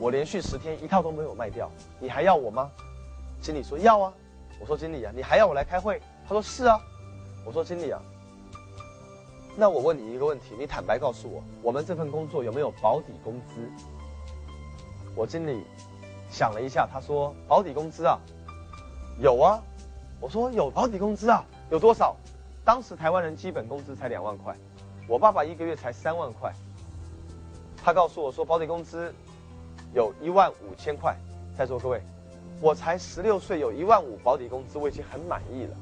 [0.00, 2.68] 我连续十天一套都没有卖掉，你还要我吗？”
[3.40, 4.12] 经理说：“要啊。”
[4.58, 6.76] 我说：“经理啊，你还要我来开会？”他说：“是啊。”
[7.46, 8.02] 我说：“经理啊，
[9.56, 13.68] 那我问你一个问题，你坦白告诉我，我们这份工作有没有保底工资？”
[15.14, 15.64] 我经理
[16.30, 18.18] 想了一下，他说：“保底工资啊，
[19.18, 19.60] 有啊。”
[20.20, 21.44] 我说：“有保底工资啊？
[21.70, 22.16] 有多少？”
[22.64, 24.54] 当时台湾人基本工资才两万块。
[25.08, 26.52] 我爸爸一个月才三万块，
[27.82, 29.12] 他告诉我说保底工资
[29.92, 31.16] 有一万五千块。
[31.58, 32.00] 在座各位，
[32.60, 35.76] 我才十六岁，有一万五保底工资，我已经很满意了。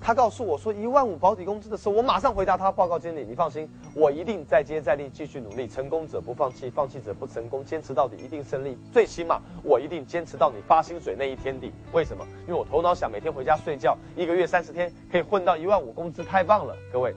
[0.00, 5.68] 他告诉我说一万五保底工资的时候，我马上回答他：报告经理，你放心，我一定再接再厉，继续努力。
[5.68, 8.78] 成功者不放弃，放弃者不成功，坚持到底一定胜利。
[8.90, 11.70] 最起码我一定坚持到你发薪水那一天底。
[11.92, 12.26] 为什么？
[12.48, 17.14] 因为我头脑想每天回家睡觉，一个月三十天可以混到一万五工资，太棒了，各位。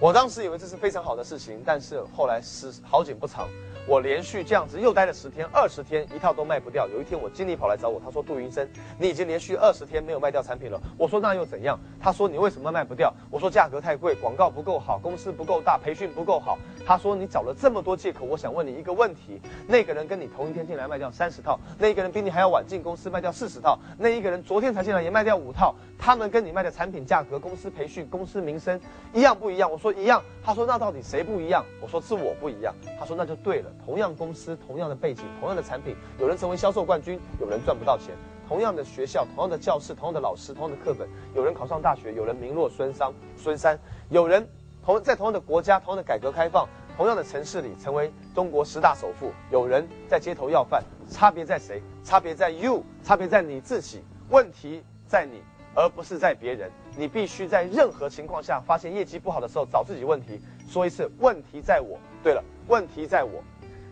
[0.00, 3.48] 我当时以为这是非常好的事情，但是后来是好景不长。
[3.84, 6.86] 我连续这样子又待了十天、二十天，一套都卖不掉。
[6.86, 8.66] 有一天，我经理跑来找我，他说：“杜云生，
[8.96, 28.78] 你已经连续二十天没有卖掉产品了。”我说：“那又怎样？”他说：“你为什么卖不掉？”我说：“价格太贵，广告不够好，公司不够大，培训不够好。”他说：“你找了这么多借口，我想问你一个问题：那个人跟你同一天进来卖掉三十套，那个人比你还要晚进公司卖掉四十套，那一个人昨天才进来也卖掉五套，他们跟你卖的产品价格、公司培训、公司名声
[29.14, 38.16] 一样不一样？”我说：“一样。”他说：“那到底谁不一样？”我说：“是我不一样。”他说：“那就对了，同样公司。”同样的背景，同样的产品，有人成为销售冠军，有人赚不到钱；
[38.48, 43.08] 同样的学校，同样的教室，同样的老师，同样的课本，有人考上大学，有人名落孙山。
[43.36, 44.44] 孙山，有人
[44.84, 50.82] 同在同样的国家，同样的改革开放，同样的城市里成为中国十大首富，有人在街头要饭。
[51.08, 51.80] 差别在谁？
[52.02, 54.02] 差别在 you，差别在你自己。
[54.30, 55.42] 问题在你，
[55.74, 56.70] 而不是在别人。
[56.96, 60.40] 你必须在任何情况下发现业绩不好的时候找自己问题。
[60.68, 61.98] 说一次，问题在我。
[62.22, 63.42] 对了，问题在我。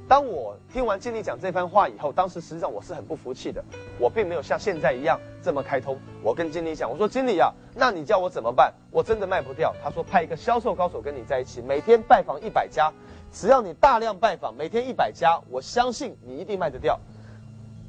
[0.09, 3.65] 当我听完经理讲这番话以后，当时实际上我是很不服气的。
[3.97, 5.97] 我并没有像现在一样这么开通。
[6.21, 8.75] 我跟经理讲，我说经理啊，那你叫我怎么办？
[8.91, 9.73] 我真的卖不掉。
[9.83, 12.93] 他说派一个销售高手跟你在一起，每天拜访一百家，
[13.31, 16.99] 只要你大量拜访，每天一百家，我相信你一定卖得掉。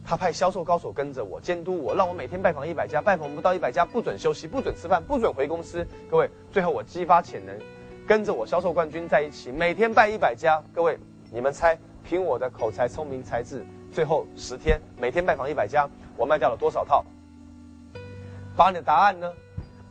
[0.03, 5.87] 他派销售高手跟着我监督我，让我每天拜访一百家，拜访不到一百家不准休息，不准吃饭，不准回公司。
[6.09, 7.57] 各位，最后我激发潜能，
[8.07, 10.61] 跟着我销售冠军在一起，每天拜一百家。
[10.73, 10.97] 各位，
[11.31, 11.77] 你们猜？
[12.03, 15.87] 凭我的口才、聪明才智，最后十天每天拜访一百家，
[16.17, 17.05] 我卖掉了多少套？
[18.57, 19.31] 把你的答案呢，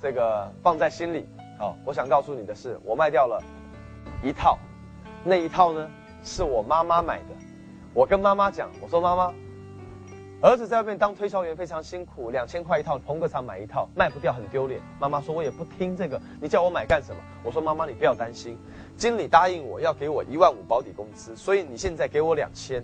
[0.02, 1.26] 这个放在心里。
[1.56, 3.40] 好，我想告诉你的是，我卖掉了
[4.24, 4.58] 一套，
[5.22, 5.88] 那一套呢
[6.24, 7.26] 是我妈妈买的。
[7.94, 9.32] 我跟妈妈讲，我说妈妈。
[10.42, 14.80] 儿子在外面当推销员非常辛苦，两千块一套，同个厂买一套卖不掉很丢脸。
[14.98, 18.56] 妈妈说：“我也不听这个，你叫我买干什么？”我说：“妈妈，你不要担心，
[18.96, 22.82] 经理答应我要给我一万五保底工资，所以你现在给我两千，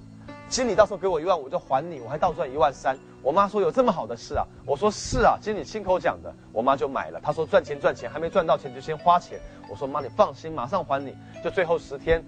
[0.51, 7.19] 经理到时候给我一万五就还你，我还倒赚一万三。”我妈说：“有这么好的事啊？”我说：“是啊，经理亲口讲的。”我妈就买了。
[7.23, 12.23] 她说：“赚钱赚钱，还没赚到钱就先花钱。”我说：“妈，你放心，马上还你。”就最后十天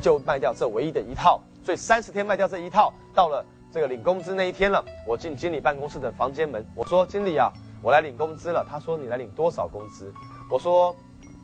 [0.00, 3.44] 就卖掉这唯一的一套，所以三十天卖掉这一套，到了。
[3.72, 10.12] 这个领工资那一天了，我进经理办公室的房间门，我说：“经理啊，我来领工资了。”他说：“你来领多少工资？”
[10.50, 10.94] 我说：“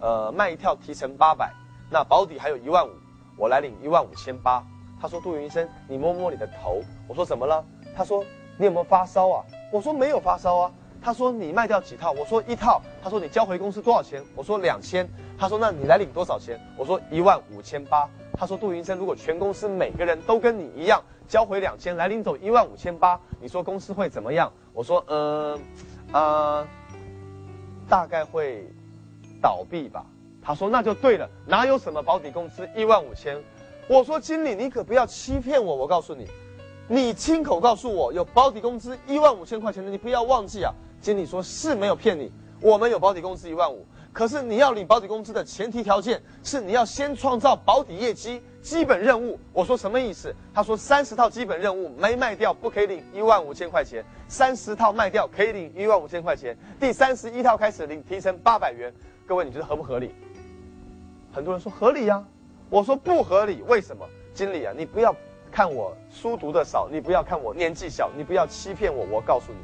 [0.02, 1.52] 呃，卖一跳提成八百，
[1.88, 2.90] 那保底还有一万五，
[3.38, 4.60] 我来领一万五千八。”
[5.00, 7.64] 他说：“杜云生，你摸摸你的头。”我说：“怎么了？”
[7.96, 8.24] 他说
[8.58, 15.08] ：“你有没有发烧啊？”我说：“没有发烧啊。”他说：“你卖掉几套？”我说：“一套。”他说：“你交回公司多少钱？”我说：“两千。”
[15.38, 24.53] 他说：“那你来领多少钱？”我说：“一万五千八。”他说：“杜云生，如果全公司每个人都跟你一样。”交回两千来领走一万五千八，你说公司会怎么样？
[24.72, 25.59] 我说，嗯，
[26.12, 26.66] 呃，
[27.89, 28.64] 大概会
[29.43, 30.05] 倒闭吧。
[30.43, 33.37] 他说那就对了，哪有什么保底工资一万五千？
[33.89, 36.27] 我说经理，你可不要欺骗我，我告诉你，
[36.89, 40.72] 你亲口告诉我有保底工资一万五千块钱的，你不要忘记啊。
[41.01, 43.85] 经理说是没有骗你，我们有保底工资一万五。
[44.12, 49.38] 可是你要领保底工资的前提条件是你要先创造保底业绩基本任务。
[49.52, 50.34] 我说什么意思？
[50.52, 58.92] 他说三十套基本任务没卖掉不可以领一万五千块钱，三十套卖掉可以领一万五千块钱，第三十一套开始领提成八百元。
[59.24, 60.12] 各位你觉得合不合理？
[61.32, 62.24] 很多人说合理呀，
[62.68, 64.04] 我说不合理，为什么？
[64.34, 65.14] 经理啊，你不要
[65.48, 69.58] 看我书读的少，你不要看我年纪小，你不要欺骗我，我告诉你。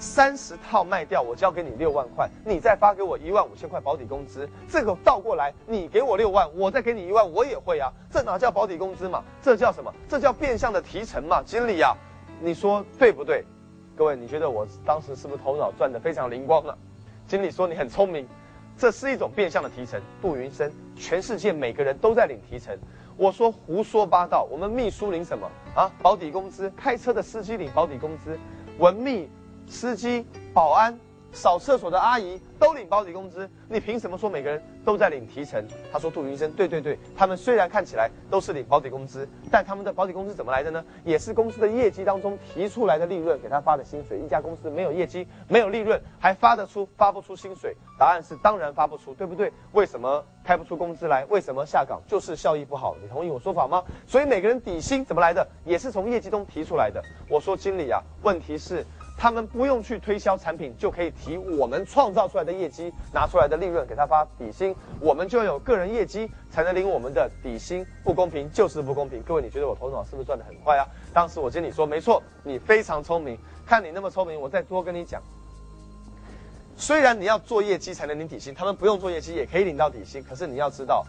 [0.00, 4.48] 三十套卖掉，我交给你六万块，你再发给我一万五千块保底工资。
[4.66, 7.92] 这个倒过来，你给我六万，我再给你一万，我也会啊。
[8.10, 9.22] 这哪叫保底工资嘛？
[9.42, 9.92] 这叫什么？
[10.08, 11.42] 这叫变相的提成嘛？
[11.44, 11.94] 经理啊，
[12.40, 13.44] 你说对不对？
[13.94, 16.76] 各位，你觉得我当时是不是头脑转得非常灵光了？
[17.28, 18.26] 经理说你很聪明，
[18.78, 20.00] 这是一种变相的提成。
[20.22, 22.74] 杜云生，全世界每个人都在领提成。
[23.18, 25.92] 我说胡说八道，我们秘书领什么啊？
[26.02, 28.38] 保底工资，开车的司机领保底工资，
[28.78, 29.28] 文秘。
[29.70, 30.98] 司机、保安、
[31.32, 35.64] 扫厕所的阿姨都领保底工资，你凭什么说每个人都在领提成？
[35.92, 40.84] 他说：“杜云生，对对对，他们虽然看起来都是领保底工资，但他们的保底工资怎么来的呢？
[41.04, 44.18] 也是公司的业绩当中提出来的利润给他发的薪水。
[44.18, 47.76] 一家公司没有业绩、没有利润，还发得出发不出薪水？
[47.96, 49.52] 答案是当然发不出，对不对？
[49.70, 51.24] 为什么开不出工资来？
[51.26, 52.02] 为什么下岗？
[52.08, 52.96] 就是效益不好。
[53.00, 53.84] 你同意我说法吗？
[54.04, 55.46] 所以每个人底薪怎么来的？
[55.64, 57.00] 也是从业绩中提出来的。
[57.28, 58.84] 我说经理啊，问题是。”
[59.20, 69.22] 他们不用去推销产品，就可以提我们创造出来的业绩拿出来的利润给他发底薪，我们就有个人业绩才能领我们的底薪，不公平就是不公平。
[69.22, 70.88] 各位，你觉得我头脑是不是转得很快啊？
[71.12, 73.36] 当时我经理说，没错，你非常聪明。
[73.66, 75.20] 看你那么聪明，我再多跟你讲。
[76.78, 81.04] 虽然你要做业绩才能领底薪，他们不用做业绩也可以领到底薪，可是你要知道，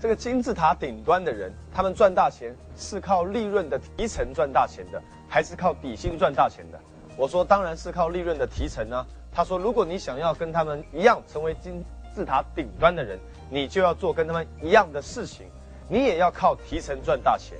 [0.00, 6.80] 这个金字塔顶端的人，他们赚大钱是靠利润的提成赚大钱的，还是靠底薪赚大钱的？
[7.16, 9.04] 我说当然是靠利润的提成呢。
[9.34, 11.82] 他说，如果你想要跟他们一样成为金
[12.14, 13.18] 字塔顶端的人，
[13.50, 15.46] 你就要做跟他们一样的事情，
[15.88, 17.56] 你也要靠提成赚大钱。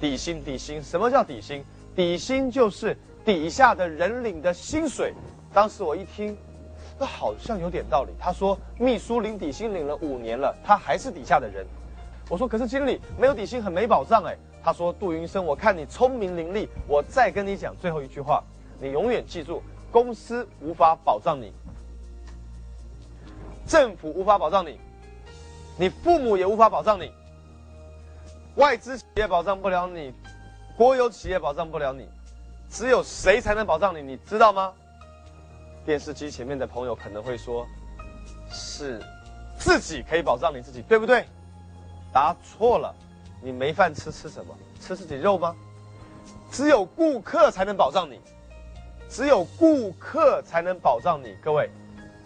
[0.00, 1.64] 底薪，底薪，什么叫底薪？
[1.96, 5.12] 底薪就是底下的人领的薪水。
[5.52, 6.36] 当时我一听，
[6.98, 8.12] 那好像有点道理。
[8.20, 11.66] 他说，秘书领底薪领了五年了，他还是底下的人。
[12.28, 14.36] 我说，可是经理没有底薪很没保障哎。
[14.62, 18.44] 他说，杜云生，我看你聪明伶俐，我再跟你讲最后一句话。
[18.80, 21.52] 你永远记住，公司无法保障你，
[23.66, 24.78] 政府无法保障你，
[25.78, 27.10] 你父母也无法保障你，
[28.56, 30.12] 外资企业保障不了你，
[30.76, 32.08] 国有企业保障不了你，
[32.68, 34.02] 只有谁才能保障你？
[34.02, 34.72] 你知道吗？
[35.84, 37.66] 电视机前面的朋友可能会说，
[38.50, 39.00] 是
[39.58, 41.24] 自己可以保障你自己，对不对？
[42.12, 42.94] 答错了，
[43.42, 44.54] 你没饭吃吃什么？
[44.80, 45.54] 吃自己肉吗？
[46.50, 48.20] 只有顾客才能保障你。
[49.08, 51.70] 只有顾客才能保障你，各位，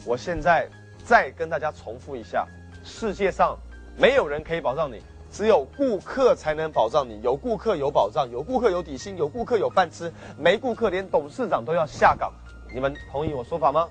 [0.04, 0.68] 我现在
[1.04, 2.46] 再跟大家重复一下：
[2.82, 3.56] 世界上
[3.96, 7.20] 没有人可以保障你，只有顾客才能保障你。
[7.22, 12.32] 有顾客有保障，有顾客有底薪，有顾客有饭吃，没顾客连董事长都要下岗。
[12.72, 13.88] 你们同意我说法吗？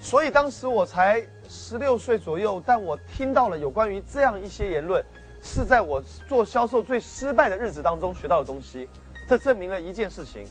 [0.00, 5.04] 所以当时我才十六岁左右，但我听到了有关于这样一些言论，
[5.42, 8.88] 是在我做销售最失败的日子当中学到的东西。
[9.28, 10.46] 这证明了一件事情。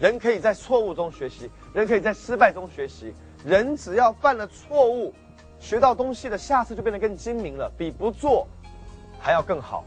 [0.00, 3.12] 人可以在错误中学习，人可以在失败中学习。
[3.44, 5.14] 人只要犯了错误，
[5.58, 8.48] 学到东西的，下次就变得更精明了，比不做
[9.18, 9.84] 还要更好。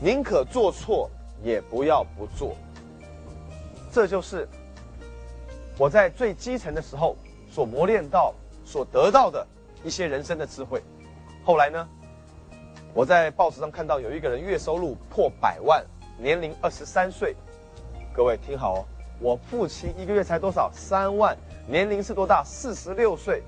[0.00, 1.08] 宁可做错，
[1.40, 2.56] 也不要不做。
[3.92, 4.48] 这就是
[5.78, 7.16] 我在最基层的时候
[7.48, 8.34] 所磨练到、
[8.64, 9.46] 所得到的
[9.84, 10.82] 一些人生的智慧。
[11.44, 11.88] 后来呢，
[12.92, 15.84] 我在报纸上看到有一个人月收入破百万，
[16.16, 17.36] 年龄二十三岁。
[18.12, 18.84] 各位听好哦。
[19.20, 20.70] 我父亲一个月才多少？
[20.72, 22.42] 三万，年龄是多大？
[22.44, 23.42] 四十六岁，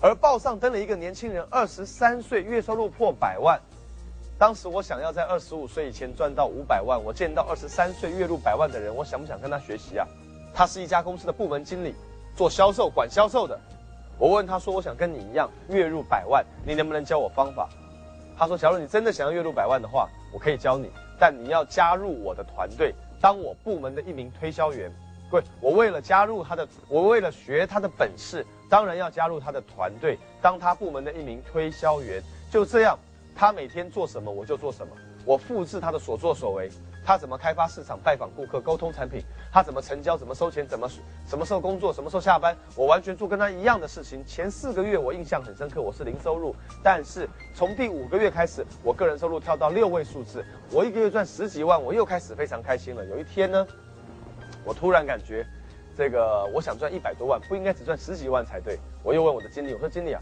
[0.00, 3.60] 而报上登了一个年轻人，二十三岁，月收入破百万。
[4.36, 10.06] 当时我想要在二十五岁以前赚到五百万，我见到二十三岁月入百万的人，我想不想跟他学习啊？
[10.52, 11.94] 他是一家公司的部门经理，
[12.34, 13.58] 做销售管销售的。
[14.18, 17.68] 我问他说：“我想跟你一样月入百万，你能不能教我方法？”
[18.36, 24.92] 他说：“假如你真的想要月入百万的话，我可以教你，但你要加入我的团队，当我部门的一名推销员。”
[25.34, 32.22] 对，我为了加入他的，我为了学他的本事，当然要加入他的团队，当他部门的一名推销员。
[32.52, 32.96] 就这样，
[33.34, 36.70] 他每天做什么我就做什么，我复制他的所作所为。
[37.04, 39.20] 他怎么开发市场、拜访顾客、沟通产品，
[39.52, 40.88] 他怎么成交、怎么收钱、怎么
[41.26, 44.24] 什么时候工作、什么时候下班，我完全做跟他一样的事情。
[44.24, 53.04] 前四个月我印象很深刻，我是零收入，但是从第五个月开始，我个人收入跳到六位数字，我一个月赚十几万，我又开始非常开心了。
[53.04, 53.66] 有一天呢，
[54.64, 55.46] 我突然感觉，
[55.96, 58.78] 这个我想赚一百多万，不应该只赚十几万才对。
[59.02, 60.20] 我又问我的经理，我说经理啊。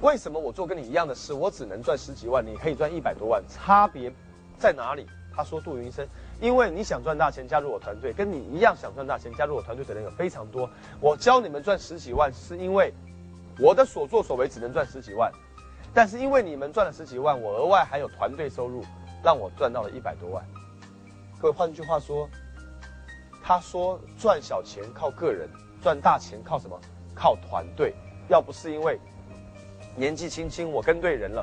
[0.00, 3.42] 为什么我做跟你一样的事，我只能赚十几万，你可以赚一百多万？
[3.48, 4.12] 差别
[4.58, 5.06] 在哪里？
[5.34, 6.04] 他说：“杜云生，
[6.40, 10.68] 因为你想赚大钱，加入我团队，跟你一样想赚大钱，加入我团队的人有非常多。
[11.00, 12.92] 我教你们赚十几万，是因为
[13.60, 15.30] 我的所作所为只能赚十几万，
[15.94, 18.84] 但是因为你们赚了十几万，我额外还有团队收入，
[19.22, 20.44] 让我赚到了一百多万。
[21.40, 22.28] 各位，换句话说，
[23.48, 25.48] 他说赚小钱靠个人，
[25.82, 26.78] 赚大钱靠什么？
[27.14, 27.94] 靠团队。
[28.28, 29.00] 要不是因为……
[29.96, 31.42] 年纪轻轻，我跟对人了，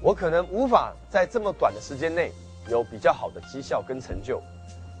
[0.00, 2.30] 我可能无法在这么短的时间内
[2.68, 4.40] 有比较好的绩效跟成就，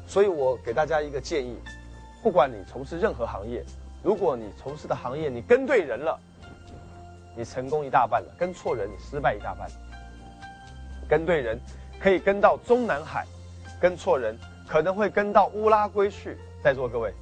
[0.08, 1.56] 所以我给大家一个建议：，
[2.20, 3.64] 不管你从事任何行业，
[4.02, 6.18] 如果你从事的行业你跟对人了，
[7.36, 9.70] 你成功一大半了；跟错人，你失败一大半。
[11.08, 11.60] 跟对人
[12.00, 13.24] 可以跟到中南海，
[13.80, 16.36] 跟错人可能会跟到乌拉圭去。
[16.62, 17.12] 在座各位，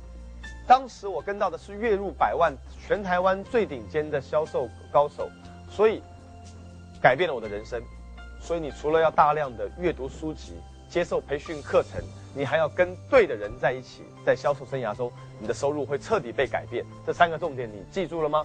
[0.68, 2.54] 当时我跟到的是月入百万、
[2.86, 5.28] 全台湾最顶尖的销售高手。
[5.68, 6.00] 所以，
[7.00, 7.82] 改变了我的人生。
[8.40, 10.54] 所以，你除了要大量的阅读书籍、
[10.88, 12.00] 接受培训课程，
[12.34, 16.84] 你还要跟对的人在一起，在销售生涯中，你的收入会彻底被改变。
[17.04, 18.44] 这三个重点你记住了吗？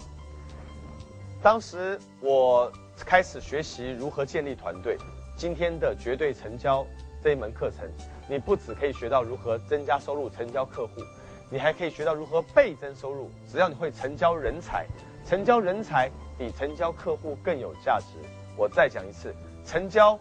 [1.44, 4.98] 当时我开始学习如何建立团队。
[5.36, 6.84] 今天的绝对成交
[7.24, 7.88] 这一门课程，
[8.30, 11.02] 你不只可以学到如何增加收入、成交客户，
[11.50, 13.30] 你还可以学到如何倍增收入。
[13.52, 14.86] 只要你会成交人才，
[15.26, 16.10] 成交人才。
[16.40, 18.06] 比成交客户更有价值。
[18.56, 19.34] 我再讲一次，
[19.66, 20.20] 成交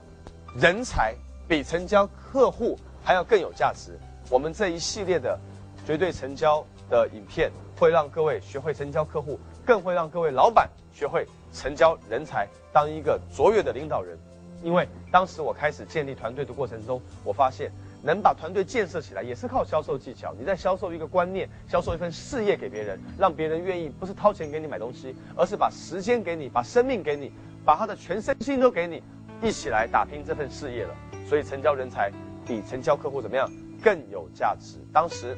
[0.55, 1.15] 人才
[1.47, 3.99] 比成交客户还要更有价值。
[4.31, 5.39] 我们这一系列的
[5.85, 14.19] 绝对成交的影片，会让各位学会成交客户，更会让各位老板学会成交人才，当一个卓越的领导人。
[14.63, 17.71] 因为当时我开始建立团队的过程中，我发现。
[18.07, 20.33] 能把团队建设起来，也是靠销售技巧。
[20.39, 27.33] 你在销售一个观念，销售一份事业给别人，让别人愿意不是掏钱给你买东西，而是把时间给你，把生命给你，
[27.65, 29.03] 把他的全身心都给你，
[29.43, 30.95] 一起来打拼这份事业了。
[31.29, 32.13] 所以成交人才
[32.47, 33.51] 比成交客户怎么样
[33.83, 34.79] 更有价值？
[34.93, 35.37] 当时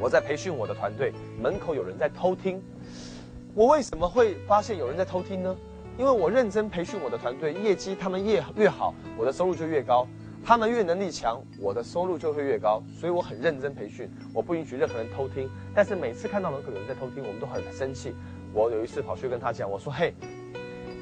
[0.00, 1.12] 我在培训我的团队，
[1.42, 2.62] 门口有人在偷听。
[3.52, 5.56] 我为什么会发现有人在偷听呢？
[5.98, 10.06] 因为我认真培训我的团队，业绩他们越越好，我的收入就越高。
[10.46, 15.48] 他们越能力强，我的收入就会越高，所以我很认真培训，我不允许任何人偷听。
[15.74, 18.14] 但是每次看到门口有人在偷听，我们都很生气。
[18.52, 20.14] 我有一次跑去跟他讲，我说：“嘿，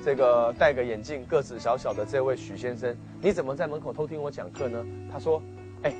[0.04, 5.42] 这个戴个眼镜、个子小小的这位许先生，你怎么在门口偷听我讲课呢？”他说
[5.82, 5.92] ：“哎，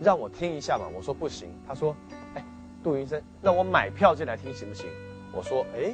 [0.00, 1.96] 让我听一下嘛。”我说：“不行。”他说
[2.34, 2.44] ：“哎，
[2.80, 4.86] 杜云生，让我买票进来听行不行？”
[5.34, 5.92] 我说：“哎，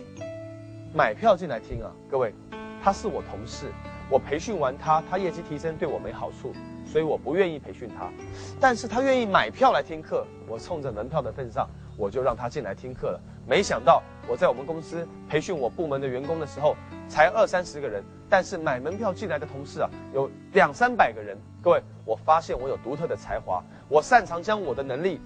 [0.95, 2.35] 买票进来听啊，各位，
[2.83, 3.69] 他是我同事，
[4.11, 6.53] 我培训完他，他业绩提升对我没好处。”
[6.91, 8.11] 所以我不愿意培训他，
[8.59, 10.27] 但是他愿意买票来听课。
[10.49, 13.21] 我冲着门票的份上，我就让他进来听课了。
[13.47, 16.75] 没想到我在我们公司培训我部门的员工的时候，
[17.09, 21.39] 才二三十个人，但是买门票进来的同事啊，有两三百个人。
[21.63, 25.21] 各位，我发现我有独特的才华，我擅长将我的能力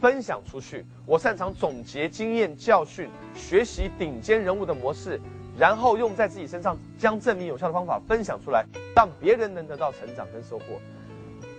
[0.00, 5.20] 分享出去，我擅长总结经验教训，学习顶尖人物的模式。
[5.58, 10.64] 然后用在自己身上，将证明有效的方法分享出来，让别人能得到成长跟收获。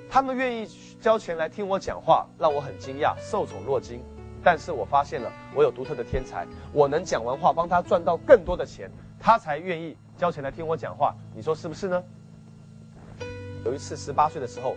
[0.07, 0.69] 他们愿意
[1.01, 3.99] 交钱来听我讲话，让我很惊讶，受宠若惊。
[4.43, 8.87] 但是我发现了，我有独特的天才，我能讲完话帮他赚到更多的钱，
[9.19, 11.15] 他才愿意交钱来听我讲话。
[11.35, 12.03] 你说是不是呢？
[13.65, 14.75] 有一次十八岁的时候，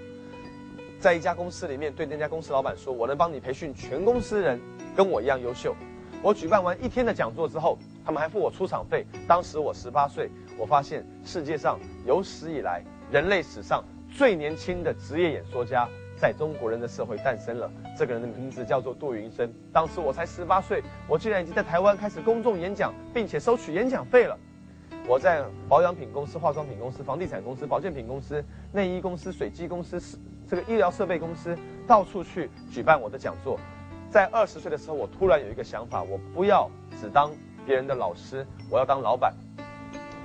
[1.00, 4.60] 在一家公司里面，对那家公司老板说：“我能帮你培训全公司人
[4.94, 5.74] 跟我一样优秀。”
[6.22, 7.78] 我举办完一天的讲座之后。
[8.02, 9.06] 他们还付我出场费。
[9.28, 12.82] 当时我十八岁，我发现世界上有史以来
[13.12, 15.86] 人类史上最年轻的职业演说家，
[16.16, 17.70] 在中国人的社会诞生了。
[17.96, 19.52] 这个人的名字叫做杜云生。
[19.70, 24.36] 当时我才十八岁，我竟然已经在台湾开始公众演讲，并且收取演讲费了。
[25.10, 30.00] 我在保养品公司、化妆品公司、房地产公司、保健品公司、内衣公司、水机公司、
[30.48, 33.58] 这个医疗设备公司，到处去举办我的讲座。
[34.08, 37.32] 在二十岁的时候，我突然有一个想法，我不要只当。
[37.66, 39.34] 别人的老师，我要当老板，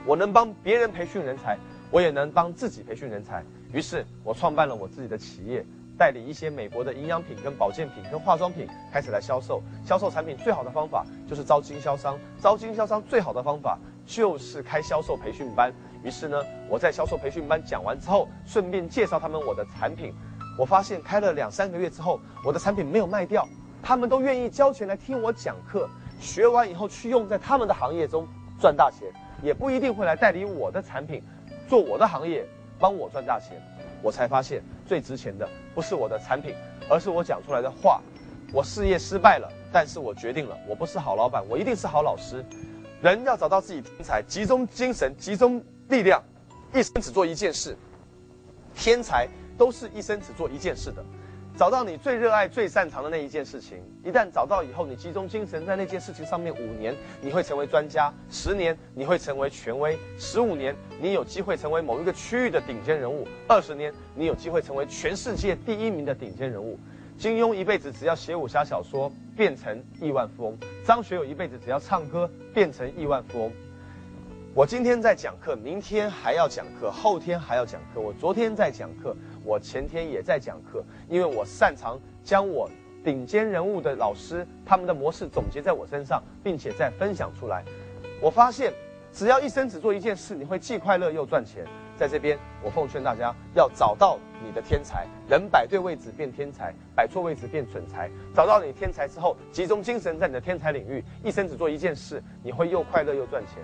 [0.06, 1.58] 我能帮别人培训人才，
[1.90, 3.44] 我也能帮自己培训人才。
[3.74, 5.66] 于是，我创办了我自己的企业，
[5.98, 9.62] 代理一些美国的营养品、跟保健品、跟化妆品，开始来销售。
[9.84, 15.74] 销售产品最好的方法就是招经销商，招经销商最好的方法就是开销售培训班。
[16.04, 16.38] 于是呢，
[16.70, 20.14] 我在销售培训班讲完之后，顺便介绍他们我的产品。
[20.58, 23.48] 我发现开了两三个月之后，我的产品没有卖掉，
[23.82, 25.90] 他们都愿意交钱来听我讲课，
[26.20, 28.28] 学完以后去用在他们的行业中
[28.60, 31.22] 赚大钱，也不一定会来代理我的产品，
[31.68, 32.48] 做我的行业
[32.80, 33.62] 帮我赚大钱。
[34.02, 36.54] 我才发现最值钱的不是我的产品，
[36.88, 38.00] 而是我讲出来的话。
[38.54, 42.46] 我事业失败了，但是我决定了，我不是好老板，我一定是好老师。
[43.02, 46.24] 人要找到自己天才，集中精神，集中力量，
[46.74, 47.76] 一生只做一件事。
[48.74, 49.28] 天才
[49.58, 51.04] 都是一生只做一件事的。
[51.58, 66.78] 找到你最热爱、最擅长的那一件事情，一旦找到以后，你集中精神在那件事情上面，五年你会成为专家，十年你会成为权威，十五年你有机会成为某一个区域的顶尖人物，二十年你有机会成为全世界第一名的顶尖人物。
[67.18, 70.54] 金庸一辈子只要写武侠小说，变成亿万富翁；
[70.86, 73.52] 张学友一辈子只要唱歌，变成亿万富翁。
[74.54, 78.02] 我今天在讲课，明天还要讲课，后天还要讲课。
[78.02, 82.70] 我昨天在讲课，我前天也在讲课，因为我擅长将我
[83.04, 87.64] 顶尖人物的老师他们的模式总结在我身上，并且再分享出来。
[88.22, 88.74] 我发现，
[89.14, 91.66] 只要一生只做一件事，你会既快乐又赚钱。
[91.98, 95.08] 在这边，我奉劝大家要找到你的天才。
[95.30, 98.10] 人摆对位置变天才，摆错位置变蠢材。
[98.34, 103.64] 找到你天才之后，集中精神在你的天才领域，一生只做一件事，你会又快乐又赚钱。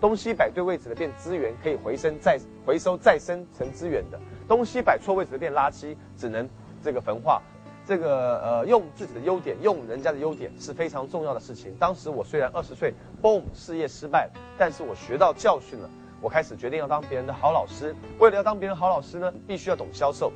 [0.00, 6.48] 东西摆对位置的变资源，可以回生再回收再生成资源的；东西摆错位置的变垃圾，只能
[6.82, 7.42] 这个焚化。
[7.84, 11.74] 这个呃，用自己的优点，用人家的优点是非常重要的事情。
[11.78, 15.90] 当时我虽然二十岁，boom，事业失败，但是我学到教训了。
[16.20, 17.94] 我开始决定要当别人的好老师。
[18.18, 20.32] 为了要当别人好老师呢，必须要懂销售，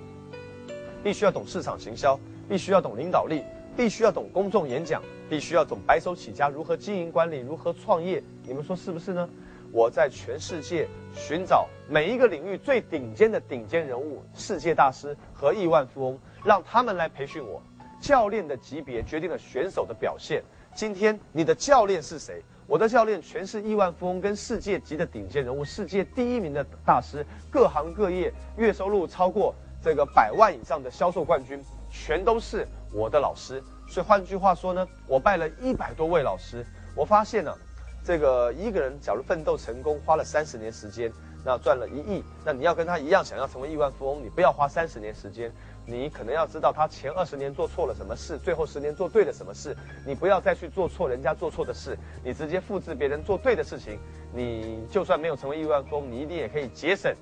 [1.02, 2.18] 必须要懂市场行销，
[2.48, 3.42] 必须要懂领导力，
[3.76, 8.22] 必须要懂公众演讲，必须要懂白手起家如何经营管理，如何创业。
[8.42, 9.28] 你们说是不是呢？
[9.72, 17.60] 我在全世界寻找每一个领域最顶尖的顶尖人物、世界大师和亿万富翁，让他们来培训我。
[18.00, 20.44] 教练的级别决定了选手的表现。
[20.74, 22.42] 今天你的教练是谁？
[22.66, 33.62] 我的教练全是亿万富翁跟世界级的顶尖人物，世界第一名的大师，各行各业月收入超过这个百万以上的销售冠军，全都是我的老师。
[33.86, 36.64] 所以换句话说呢，我拜了一百多位老师，
[36.96, 37.54] 我发现呢，
[38.02, 41.12] 这个一个人假如奋斗成功，花了三十年时间，
[41.44, 45.52] 那赚了一亿，那你要跟他一样想要成为亿万富翁，你不要花三十年时间。
[45.86, 49.76] 你可能要知道他前二十年做错了什么事，最后十年做对了什么事。
[50.06, 53.98] 你不要再去做错人家做错的事，你直接复制别人做对的事情。
[54.32, 57.14] 你就算没有成为亿万富翁，你一定也可以节省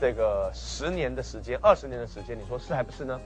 [0.00, 2.38] 这个十年的时间、二十年的时间。
[2.38, 3.20] 你说是还不是呢？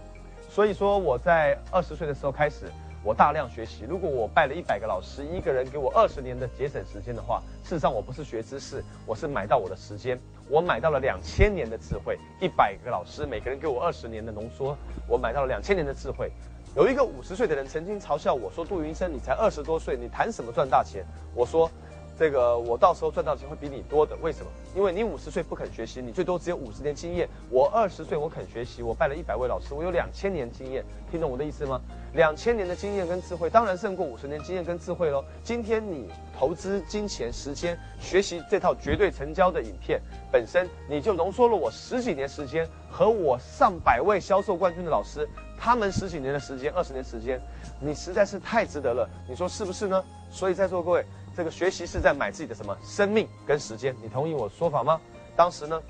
[0.48, 2.66] 所以说我在二十岁的时候开始。
[3.08, 3.86] 我大量学习。
[3.88, 10.20] 如果我拜了一百个老师，一个人给我二十年的节省时间的话，事实上我不是学知识，我是买到我的时间。
[10.50, 12.18] 我买到了两千年的智慧。
[12.38, 14.76] 一百个老师，每个人给我二十年的浓缩，
[15.08, 16.30] 我买到了两千年的智慧。
[16.76, 21.02] 有一个五十岁的人曾经嘲笑我说：“杜云生，你才二十多岁，你谈什么赚大钱？”
[21.34, 21.70] 我说。
[22.18, 24.50] 这个我到时候赚到钱会比你多的，为什么？
[24.74, 27.28] 因为你五十岁不肯学习，你最多只有五十年经验。
[27.48, 31.80] 我二十岁我肯学习，我拜了一百位老师，我有两千年经验，听懂我的意思吗？
[32.14, 35.24] 两千年的经验跟智慧，当然胜过五十年经验跟智慧喽。
[35.44, 40.00] 今天你投资金钱、时间学习这套绝对成交的影片，
[40.32, 47.40] 本身你就浓缩了我十几年时间和我上百位销售冠军的老师，他们十几年的时间、二十年时间，
[47.78, 49.08] 你实在是太值得了。
[49.28, 50.02] 你说是不是呢？
[50.32, 51.04] 所以在座各位。
[51.38, 53.94] 这个学习是在买自己的什么生命跟时间？
[54.02, 55.00] 你同意我说法吗？
[55.36, 55.80] 当时呢，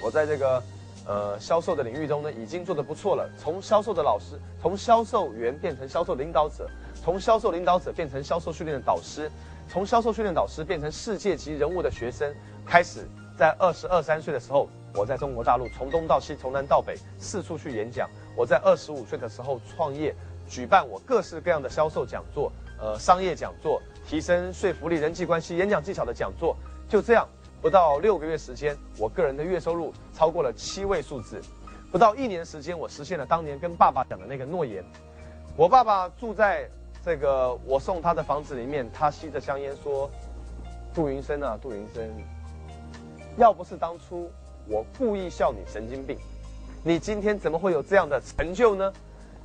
[0.00, 0.62] 我在这个
[1.04, 3.28] 呃销售的领域中呢，已经做得不错了。
[3.36, 6.70] 从销售的老师，从销售员变成销售领导者，
[7.02, 9.28] 从销售领导者变成销售训练的导师，
[9.68, 12.32] 从销售训练导师变成世界级人物的学生。
[12.64, 18.08] 开始在二十二三岁的时候，我在中国大陆从东到西，从南到北四处去演讲。
[18.36, 20.14] 我在二十五岁的时候创业，
[20.48, 23.82] 举办我各式各样的销售讲座，呃，商业讲座。
[24.10, 26.56] 提升说服力、人际关系、演讲技巧的讲座，
[26.88, 27.24] 就这样，
[27.62, 31.40] 不到六个月时间，我个人的月收入超过了七位数字。
[31.92, 34.84] 不到一年时间，我实现了当年跟爸爸讲的那个诺言。
[35.56, 36.68] 我爸爸住在
[37.04, 40.10] 这个我送他的房子里面，他吸着香烟说
[40.92, 42.02] ：“杜云生啊，杜云生，
[43.36, 44.28] 要不是当初
[44.66, 46.18] 我故意笑你神经病，
[46.82, 48.92] 你今天怎么会有这样的成就呢？”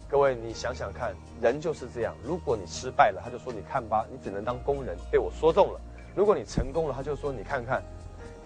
[0.07, 2.13] 各位，你想想看，人就是这样。
[2.23, 5.79] 如果你失败了，他就说你看吧，你只能当工人，被我说中了；
[6.15, 7.81] 如果你成功了，他就说你看看，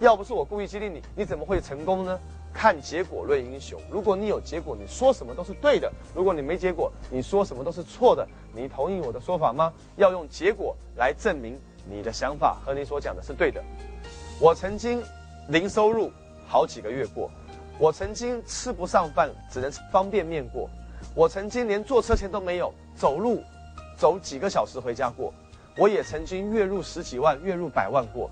[0.00, 2.18] 要不是我故意激励你，你怎么会成功呢？
[2.52, 3.78] 看结果论英雄。
[3.90, 8.26] 如果你有结果，你说什么都是对的；如果你没结果，你说什么都是错的。
[8.54, 9.70] 你同意我的说法吗？
[9.96, 13.62] 要用结果来证明你的想法和你所讲的是对的。
[14.40, 15.02] 我曾经
[15.48, 16.10] 零收入
[16.48, 17.30] 好几个月过，
[17.78, 20.68] 我曾经吃不上饭，只能吃方便面过，
[21.14, 23.42] 我曾经连坐车钱都没有，走路
[23.96, 25.32] 走几个小时回家过，
[25.76, 28.30] 我也曾经月入十几万、月入百万过，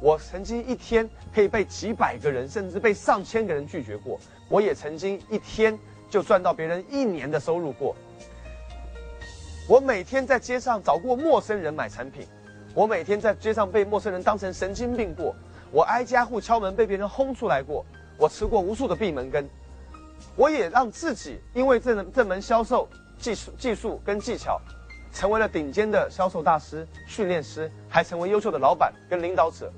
[0.00, 5.76] 我曾经一天可以被几百个人，甚至被上千个人拒绝过，我也曾经一天
[6.10, 7.96] 就赚到别人一年的收入过。
[9.66, 12.26] 我每天在街上找过陌生人买产品，
[12.74, 15.34] 我每天在街上被陌生人当成神经病过，
[15.72, 17.84] 我挨家户敲门被别人轰出来过，
[18.16, 19.48] 我吃过无数的闭门羹，
[20.36, 22.88] 我也让自己因为这这门销售
[23.18, 24.60] 技术、技术跟技巧，
[25.12, 29.72] 成为了顶尖的销售大师、训练师，还成为优秀的老板跟领导者。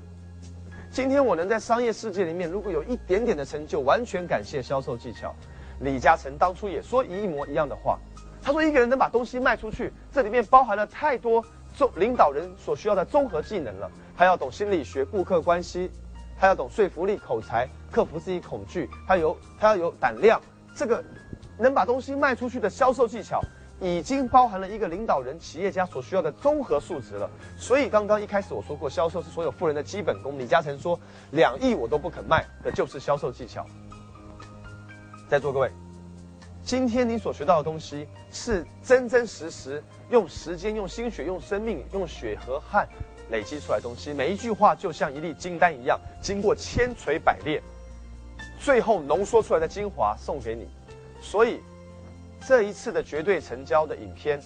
[0.91, 5.33] 今天我能在商业世界里面，如果有一点点的成就，完全感谢销售技巧。
[5.79, 7.97] 李嘉诚当初也说一模一样的话。
[8.43, 13.89] 他说：“一个人能把东西卖出去，这里面包含了太多综领导人所需要的综合技能了。
[14.15, 15.91] 还要懂心理学、顾客关系，
[16.41, 20.41] 他要懂说服力、口才、克服自己恐惧，他有他要有胆量。
[20.75, 21.03] 这个
[21.55, 23.39] 能把东西卖出去的销售技巧，
[23.79, 27.29] 已经包含了一个领导人、企业家所需要的综合素质了。
[27.59, 30.39] 所以刚刚一开始我说过，销售是所有富人的基本功。
[30.39, 33.63] 李嘉诚说，两亿我都不肯卖的就是销售技巧。
[35.29, 35.71] 在座各位。”
[36.63, 42.87] 今天你所学到的东西是真真实实用时间、用心血、用生命、用血和汗
[43.31, 44.13] 累积出来东西。
[44.13, 47.61] 每一句话就像一粒金丹一样，经过千锤百炼，
[48.59, 50.67] 最后浓缩出来的精华送给你。
[51.21, 51.59] 所以，
[52.45, 54.39] 这一次的绝对成交的影片，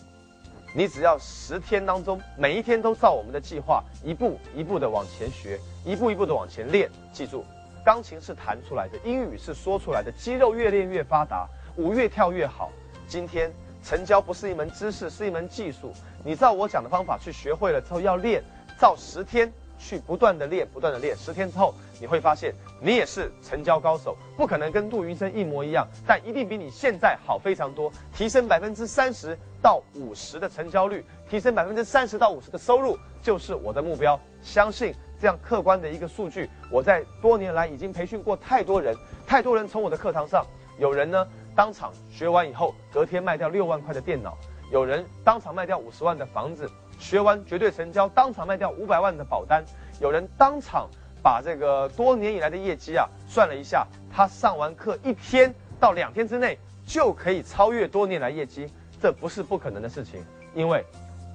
[0.73, 6.89] 你只要十天当中每一天都照我们的计划一步一步的往前学，一步一步的往前练。
[7.11, 7.43] 记住，
[7.83, 11.47] 钢琴是弹出来的，英语是说出来的，肌肉越练越发达。
[11.77, 12.71] 舞越跳越好。
[13.05, 13.51] 今天
[13.83, 15.91] 成交不是一门知识，是一门技术。
[16.23, 18.41] 你照我讲的方法去学会了之后，要练，
[18.79, 21.15] 照十天去不断的练，不断的练。
[21.15, 24.17] 十天之后，你会发现你也是成交高手。
[24.35, 27.91] 不可能跟杜云生一模一样，但一定比你现在好非常多。
[28.13, 34.19] 提升百分之三十到五十的成交率，提升百分之三十到五十的收入，就是我的目标。
[34.41, 38.95] 相信这样客观的一个数据，我在多年来已经培训过太多人，
[39.25, 40.45] 太多人从我的课堂上，
[40.77, 41.27] 有人呢。
[41.55, 44.31] 当场学完以后，隔天卖掉六万块的电脑；
[44.73, 46.69] 有人当场卖掉五十万的房子，
[46.99, 49.63] 学完绝对成交，当场卖掉五百万的保单；
[49.99, 50.89] 有人当场
[51.21, 58.67] 把这个多年以来的业绩啊算了一下，他上完课一天到两天之内就可以超越多年来业绩，
[59.01, 60.23] 这不是不可能的事情，
[60.53, 60.83] 因为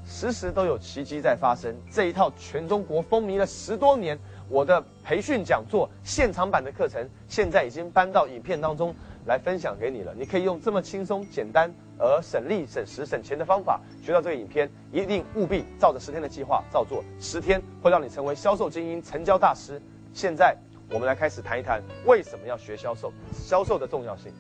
[0.07, 1.75] 时时都有奇迹在发生。
[1.91, 8.95] 这一套全中国风靡了十多年，我的培训讲座现场版的课程，现在已经搬到影片当中。
[9.27, 19.81] 来分享给你了，你可以用这么轻松、简单而省力、省时、省钱的方法学到这个影片，一定务必照着十天的计划照做，十天会让你成为销售精英、成交大师。
[20.15, 20.57] 现在
[20.91, 24.33] 我们来开始谈一谈为什么要学销售，销售的重要性。